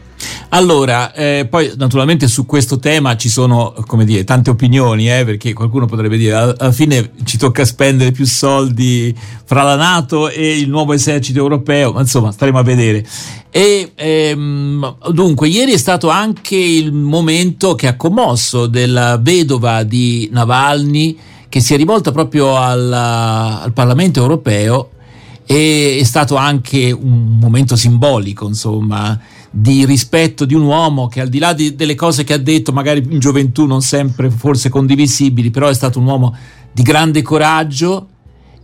Allora, 0.50 1.12
eh, 1.14 1.46
poi 1.48 1.72
naturalmente 1.76 2.28
su 2.28 2.44
questo 2.44 2.78
tema 2.78 3.16
ci 3.16 3.30
sono, 3.30 3.74
dire, 4.04 4.24
tante 4.24 4.50
opinioni, 4.50 5.10
eh, 5.10 5.24
perché 5.24 5.54
qualcuno 5.54 5.86
potrebbe 5.86 6.18
dire 6.18 6.34
alla 6.34 6.70
fine 6.70 7.12
ci 7.24 7.38
tocca 7.38 7.64
spendere 7.64 8.12
più 8.12 8.26
soldi 8.26 9.16
fra 9.44 9.62
la 9.62 9.74
Nato 9.74 10.28
e 10.28 10.58
il 10.58 10.68
nuovo 10.68 10.92
esercito 10.92 11.38
europeo, 11.38 11.92
ma 11.92 12.00
insomma 12.00 12.30
staremo 12.30 12.58
a 12.58 12.62
vedere. 12.62 13.04
E 13.50 13.92
ehm, 13.94 14.96
dunque, 15.10 15.48
ieri 15.48 15.72
è 15.72 15.78
stato 15.78 16.10
anche 16.10 16.56
il 16.56 16.92
momento 16.92 17.74
che 17.74 17.88
ha 17.88 17.96
commosso 17.96 18.66
della 18.66 19.18
vedova 19.20 19.82
di 19.82 20.28
Navalny 20.30 21.18
che 21.48 21.60
si 21.60 21.72
è 21.72 21.76
rivolta 21.76 22.12
proprio 22.12 22.56
alla, 22.58 23.62
al 23.62 23.72
Parlamento 23.72 24.20
europeo 24.20 24.90
e 25.46 25.98
è 26.00 26.04
stato 26.04 26.36
anche 26.36 26.90
un 26.90 27.38
momento 27.38 27.76
simbolico, 27.76 28.46
insomma, 28.46 29.18
di 29.50 29.84
rispetto 29.84 30.44
di 30.44 30.54
un 30.54 30.62
uomo 30.62 31.06
che 31.06 31.20
al 31.20 31.28
di 31.28 31.38
là 31.38 31.52
di, 31.52 31.74
delle 31.74 31.94
cose 31.94 32.24
che 32.24 32.32
ha 32.32 32.38
detto, 32.38 32.72
magari 32.72 33.06
in 33.08 33.18
gioventù 33.18 33.66
non 33.66 33.82
sempre 33.82 34.30
forse 34.30 34.68
condivisibili, 34.68 35.50
però 35.50 35.68
è 35.68 35.74
stato 35.74 35.98
un 35.98 36.06
uomo 36.06 36.34
di 36.72 36.82
grande 36.82 37.22
coraggio 37.22 38.08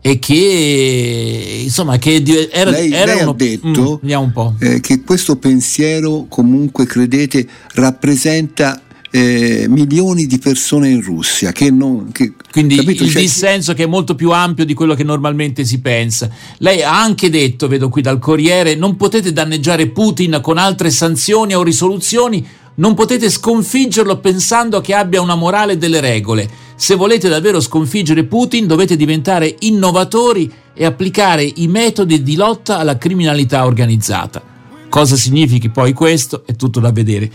e 0.02 0.18
che 0.18 1.60
insomma 1.62 1.98
che 1.98 2.22
era, 2.50 2.70
lei, 2.70 2.90
era 2.90 3.12
lei 3.12 3.22
uno, 3.22 3.30
ha 3.32 3.34
detto 3.34 4.00
mm, 4.04 4.08
eh, 4.58 4.80
che 4.80 5.02
questo 5.02 5.36
pensiero 5.36 6.24
comunque 6.26 6.86
credete 6.86 7.46
rappresenta 7.74 8.80
eh, 9.10 9.66
milioni 9.68 10.26
di 10.26 10.38
persone 10.38 10.88
in 10.88 11.02
Russia. 11.02 11.52
Che 11.52 11.70
non, 11.70 12.10
che, 12.12 12.32
Quindi 12.50 12.76
capito? 12.76 13.04
il 13.04 13.10
cioè, 13.10 13.22
dissenso 13.22 13.74
che 13.74 13.84
è 13.84 13.86
molto 13.86 14.14
più 14.14 14.32
ampio 14.32 14.64
di 14.64 14.74
quello 14.74 14.94
che 14.94 15.04
normalmente 15.04 15.64
si 15.64 15.80
pensa. 15.80 16.28
Lei 16.58 16.82
ha 16.82 17.00
anche 17.00 17.30
detto, 17.30 17.68
vedo 17.68 17.88
qui 17.88 18.02
dal 18.02 18.18
Corriere, 18.18 18.74
non 18.74 18.96
potete 18.96 19.32
danneggiare 19.32 19.88
Putin 19.88 20.40
con 20.42 20.58
altre 20.58 20.90
sanzioni 20.90 21.54
o 21.54 21.62
risoluzioni 21.62 22.46
non 22.80 22.94
potete 22.94 23.28
sconfiggerlo 23.28 24.18
pensando 24.18 24.80
che 24.80 24.94
abbia 24.94 25.20
una 25.20 25.34
morale 25.34 25.76
delle 25.76 26.00
regole. 26.00 26.48
Se 26.74 26.94
volete 26.94 27.28
davvero 27.28 27.60
sconfiggere 27.60 28.24
Putin 28.24 28.66
dovete 28.66 28.96
diventare 28.96 29.54
innovatori 29.60 30.50
e 30.72 30.86
applicare 30.86 31.42
i 31.42 31.68
metodi 31.68 32.22
di 32.22 32.36
lotta 32.36 32.78
alla 32.78 32.96
criminalità 32.96 33.66
organizzata. 33.66 34.42
Cosa 34.88 35.14
significhi 35.14 35.68
poi 35.68 35.92
questo 35.92 36.42
è 36.46 36.56
tutto 36.56 36.80
da 36.80 36.90
vedere. 36.90 37.30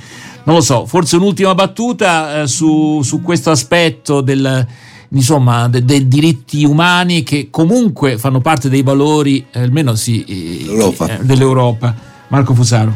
Non 0.45 0.55
lo 0.55 0.61
so, 0.61 0.85
forse 0.87 1.15
un'ultima 1.15 1.53
battuta 1.53 2.41
eh, 2.41 2.47
su, 2.47 3.01
su, 3.03 3.21
questo 3.21 3.51
aspetto 3.51 4.21
del, 4.21 4.67
insomma, 5.15 5.67
de, 5.67 5.83
dei 5.83 6.07
diritti 6.07 6.63
umani 6.63 7.23
che 7.23 7.47
comunque 7.49 8.17
fanno 8.17 8.39
parte 8.39 8.69
dei 8.69 8.83
valori, 8.83 9.45
eh, 9.51 9.61
almeno 9.61 9.95
sì, 9.95 10.23
eh, 10.23 11.19
dell'Europa. 11.21 12.13
Marco 12.27 12.53
Fusaro. 12.53 12.93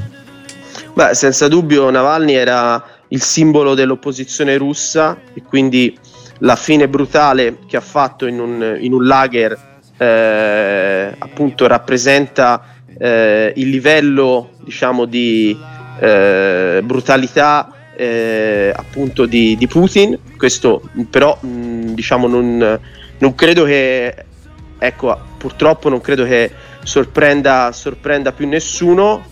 Beh, 0.94 1.14
senza 1.14 1.48
dubbio 1.48 1.90
Navalny 1.90 2.34
era 2.34 2.84
il 3.10 3.22
simbolo 3.22 3.74
dell'opposizione 3.74 4.58
russa 4.58 5.18
e 5.34 5.44
quindi 5.44 5.98
la 6.40 6.56
fine 6.56 6.88
brutale 6.88 7.60
che 7.68 7.78
ha 7.78 7.82
fatto 7.82 8.26
in 8.26 8.40
un, 8.40 8.78
in 8.80 8.94
un 8.94 9.06
lager 9.06 9.68
eh, 9.98 11.16
appunto 11.18 11.68
rappresenta 11.68 12.76
eh, 12.98 13.54
il 13.56 13.70
livello 13.70 14.52
diciamo 14.64 15.06
di 15.06 15.58
eh, 16.00 16.82
brutalità 16.84 17.74
eh, 18.00 18.72
appunto 18.74 19.26
di, 19.26 19.58
di, 19.58 19.68
Putin. 19.68 20.18
Questo 20.38 20.82
però 21.10 21.38
mh, 21.42 21.94
diciamo 21.94 22.28
non, 22.28 22.80
non, 23.18 23.36
credo 23.36 23.66
che 23.66 24.16
ecco 24.78 25.18
purtroppo 25.38 25.90
non 25.90 26.00
credo 26.00 26.24
che 26.24 26.50
sorprenda, 26.84 27.74
sorprenda 27.74 28.32
più 28.32 28.48
nessuno. 28.48 29.26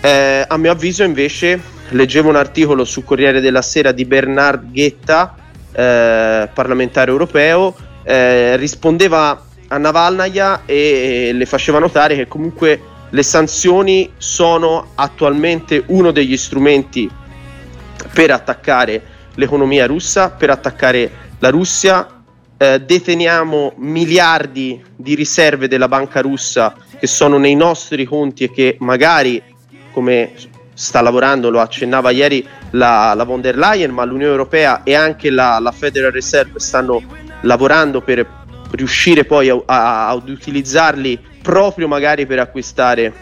Eh, 0.00 0.44
a 0.48 0.56
mio 0.56 0.72
avviso 0.72 1.02
invece 1.02 1.60
leggevo 1.90 2.30
un 2.30 2.36
articolo 2.36 2.84
su 2.84 3.04
Corriere 3.04 3.42
della 3.42 3.60
Sera 3.60 3.92
di 3.92 4.06
Bernard 4.06 4.72
Ghetta 4.72 5.36
eh, 5.72 6.48
parlamentare 6.52 7.10
europeo 7.10 7.76
eh, 8.04 8.56
rispondeva 8.56 9.44
a 9.68 9.76
Navalnaya 9.76 10.62
e 10.64 11.30
le 11.34 11.44
faceva 11.44 11.78
notare 11.78 12.16
che 12.16 12.26
comunque 12.26 12.80
le 13.10 13.22
sanzioni 13.22 14.10
sono 14.16 14.92
attualmente 14.94 15.84
uno 15.88 16.10
degli 16.10 16.36
strumenti 16.38 17.20
per 18.12 18.30
attaccare 18.30 19.02
l'economia 19.34 19.86
russa, 19.86 20.30
per 20.30 20.50
attaccare 20.50 21.10
la 21.38 21.50
Russia. 21.50 22.06
Eh, 22.56 22.80
deteniamo 22.80 23.72
miliardi 23.76 24.82
di 24.94 25.14
riserve 25.14 25.68
della 25.68 25.88
banca 25.88 26.20
russa 26.20 26.74
che 26.98 27.06
sono 27.06 27.38
nei 27.38 27.56
nostri 27.56 28.04
conti 28.04 28.44
e 28.44 28.52
che 28.52 28.76
magari, 28.78 29.42
come 29.92 30.32
sta 30.74 31.00
lavorando, 31.00 31.50
lo 31.50 31.60
accennava 31.60 32.10
ieri 32.10 32.46
la, 32.70 33.12
la 33.14 33.24
von 33.24 33.40
der 33.40 33.56
Leyen, 33.56 33.90
ma 33.90 34.04
l'Unione 34.04 34.30
Europea 34.30 34.82
e 34.84 34.94
anche 34.94 35.30
la, 35.30 35.58
la 35.58 35.72
Federal 35.72 36.12
Reserve 36.12 36.60
stanno 36.60 37.02
lavorando 37.40 38.00
per 38.00 38.24
riuscire 38.70 39.24
poi 39.24 39.48
a, 39.48 39.60
a, 39.66 40.08
ad 40.08 40.28
utilizzarli 40.28 41.18
proprio 41.42 41.88
magari 41.88 42.26
per 42.26 42.38
acquistare 42.38 43.12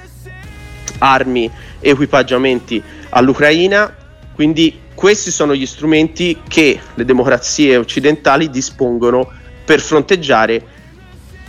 armi 0.98 1.50
e 1.80 1.90
equipaggiamenti 1.90 2.82
all'Ucraina. 3.10 3.96
Quindi 4.40 4.74
questi 4.94 5.30
sono 5.30 5.54
gli 5.54 5.66
strumenti 5.66 6.38
che 6.48 6.80
le 6.94 7.04
democrazie 7.04 7.76
occidentali 7.76 8.48
dispongono 8.48 9.30
per 9.66 9.80
fronteggiare 9.80 10.62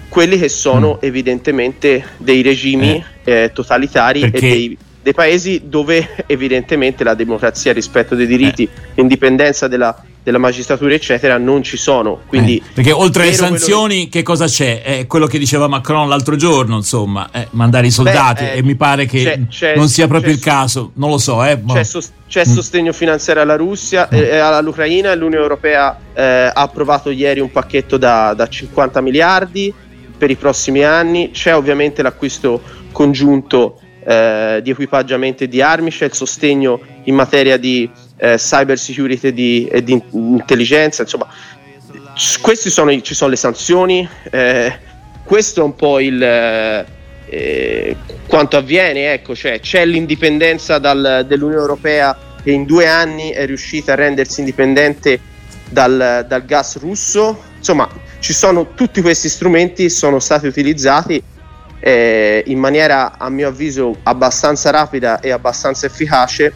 quelli 0.10 0.38
che 0.38 0.49
sono 0.49 0.95
mm. 0.95 0.97
evidentemente 0.99 2.04
dei 2.17 2.41
regimi 2.41 3.01
eh. 3.23 3.43
Eh, 3.43 3.51
totalitari 3.54 4.19
Perché... 4.19 4.36
e 4.36 4.41
dei, 4.41 4.77
dei, 5.04 5.13
paesi 5.13 5.62
dove 5.67 6.25
evidentemente 6.27 7.06
la 7.06 7.13
democrazia, 7.13 7.71
rispetto 7.71 8.13
dei 8.13 8.27
diritti, 8.27 8.63
eh. 8.63 8.99
indipendenza 8.99 9.69
della 9.69 10.04
della 10.23 10.38
magistratura 10.38 10.93
eccetera 10.93 11.38
non 11.38 11.63
ci 11.63 11.77
sono 11.77 12.21
quindi 12.27 12.57
eh, 12.57 12.63
perché 12.73 12.91
oltre 12.91 13.23
alle 13.23 13.34
sanzioni 13.34 14.03
che... 14.03 14.19
che... 14.19 14.23
cosa 14.23 14.45
c'è? 14.45 14.81
È 14.81 15.07
quello 15.07 15.25
che 15.25 15.39
diceva 15.39 15.67
Macron 15.67 16.07
l'altro 16.07 16.36
giorno 16.36 16.75
insomma 16.75 17.29
eh, 17.31 17.47
mandare 17.51 17.88
i 17.88 17.91
soldati 17.91 18.43
Beh, 18.43 18.51
eh, 18.53 18.57
e 18.57 18.63
mi 18.63 18.75
pare 18.75 19.05
che 19.05 19.23
c'è, 19.23 19.39
c'è, 19.47 19.75
non 19.75 19.88
sia 19.89 20.07
proprio 20.07 20.31
il 20.31 20.39
caso 20.39 20.91
non 20.95 21.10
lo 21.10 21.17
so 21.17 21.43
eh, 21.43 21.60
c'è, 21.65 21.84
sos- 21.84 22.12
c'è 22.27 22.41
mm. 22.47 22.51
sostegno 22.51 22.93
finanziario 22.93 23.41
alla 23.41 23.55
Russia 23.55 24.07
mm. 24.13 24.17
eh, 24.17 24.38
all'Ucraina 24.38 25.12
e 25.12 25.15
l'Unione 25.15 25.41
Europea 25.41 25.97
eh, 26.13 26.21
ha 26.23 26.51
approvato 26.53 27.10
ieri 27.10 27.39
un 27.39 27.51
pacchetto 27.51 27.97
da, 27.97 28.34
da 28.36 28.47
50 28.47 29.01
miliardi 29.01 29.73
per 30.17 30.29
i 30.29 30.36
prossimi 30.36 30.84
anni 30.84 31.31
c'è 31.31 31.55
ovviamente 31.55 32.03
l'acquisto 32.03 32.62
congiunto 32.91 33.79
eh, 34.03 34.60
di 34.63 34.69
equipaggiamenti 34.71 35.43
e 35.43 35.47
di 35.47 35.62
armi, 35.62 35.91
c'è 35.91 36.05
il 36.05 36.13
sostegno 36.13 36.79
in 37.03 37.15
materia 37.15 37.57
di 37.57 37.89
eh, 38.21 38.36
cyber 38.38 38.77
security 38.77 39.27
e 39.27 39.34
di, 39.34 39.67
e 39.67 39.84
di, 39.84 39.99
intelligenza, 40.12 41.01
insomma, 41.01 41.27
questi 42.41 42.69
sono, 42.69 43.01
ci 43.01 43.15
sono 43.15 43.31
le 43.31 43.36
sanzioni, 43.36 44.07
eh, 44.29 44.77
questo 45.23 45.62
è 45.62 45.63
un 45.63 45.75
po' 45.75 45.99
il, 45.99 46.21
eh, 46.21 47.95
quanto 48.27 48.57
avviene, 48.57 49.13
ecco, 49.13 49.36
cioè, 49.36 49.60
c'è 49.60 49.84
l'indipendenza 49.86 50.77
dal, 50.77 51.25
dell'Unione 51.27 51.62
Europea 51.62 52.15
che 52.43 52.51
in 52.51 52.65
due 52.65 52.88
anni 52.88 53.31
è 53.31 53.47
riuscita 53.47 53.93
a 53.93 53.95
rendersi 53.95 54.41
indipendente 54.41 55.19
dal, 55.67 56.25
dal 56.27 56.45
gas 56.45 56.77
russo, 56.77 57.41
insomma 57.57 57.89
ci 58.19 58.34
sono 58.34 58.73
tutti 58.75 59.01
questi 59.01 59.29
strumenti 59.29 59.89
sono 59.89 60.19
stati 60.19 60.45
utilizzati 60.45 61.23
eh, 61.79 62.43
in 62.45 62.60
maniera 62.60 63.17
a 63.17 63.29
mio 63.29 63.47
avviso 63.47 63.97
abbastanza 64.03 64.69
rapida 64.69 65.19
e 65.19 65.31
abbastanza 65.31 65.88
efficace 65.88 66.53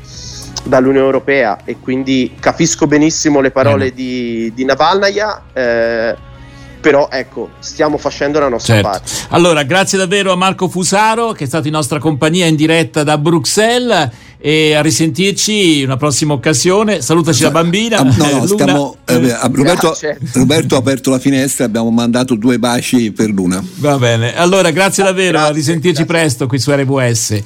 dall'Unione 0.65 1.05
Europea 1.05 1.59
e 1.63 1.77
quindi 1.79 2.35
capisco 2.39 2.87
benissimo 2.87 3.39
le 3.39 3.51
parole 3.51 3.93
di, 3.93 4.51
di 4.53 4.65
Navalnaya. 4.65 5.43
Eh, 5.53 6.33
però 6.81 7.07
ecco, 7.11 7.49
stiamo 7.59 7.97
facendo 7.97 8.39
la 8.39 8.47
nostra 8.47 8.75
certo. 8.75 8.89
parte. 8.89 9.11
Allora, 9.29 9.63
grazie 9.63 9.97
davvero 9.97 10.31
a 10.31 10.35
Marco 10.35 10.69
Fusaro 10.69 11.31
che 11.31 11.45
è 11.45 11.47
stato 11.47 11.65
in 11.65 11.73
nostra 11.73 11.97
compagnia 11.97 12.45
in 12.45 12.55
diretta 12.55 13.01
da 13.01 13.17
Bruxelles 13.17 14.09
e 14.37 14.75
a 14.75 14.81
risentirci 14.81 15.79
in 15.79 15.85
una 15.85 15.97
prossima 15.97 16.33
occasione. 16.33 17.01
Salutaci 17.01 17.41
la 17.41 17.49
bambina. 17.49 17.97
Ah, 17.97 18.03
no, 18.03 18.29
no, 18.29 18.45
stiamo, 18.45 18.97
eh, 19.05 19.35
Roberto, 19.51 19.97
Roberto, 20.33 20.75
ha 20.75 20.77
aperto 20.77 21.09
la 21.09 21.17
finestra 21.17 21.63
e 21.63 21.67
abbiamo 21.67 21.89
mandato 21.89 22.35
due 22.35 22.59
baci 22.59 23.11
per 23.11 23.31
Luna. 23.31 23.65
Va 23.77 23.97
bene, 23.97 24.35
allora 24.35 24.69
grazie 24.69 25.03
davvero, 25.03 25.31
grazie, 25.31 25.49
a 25.49 25.53
risentirci 25.53 26.03
grazie. 26.03 26.21
presto 26.21 26.45
qui 26.45 26.59
su 26.59 26.71
RWS. 26.71 27.41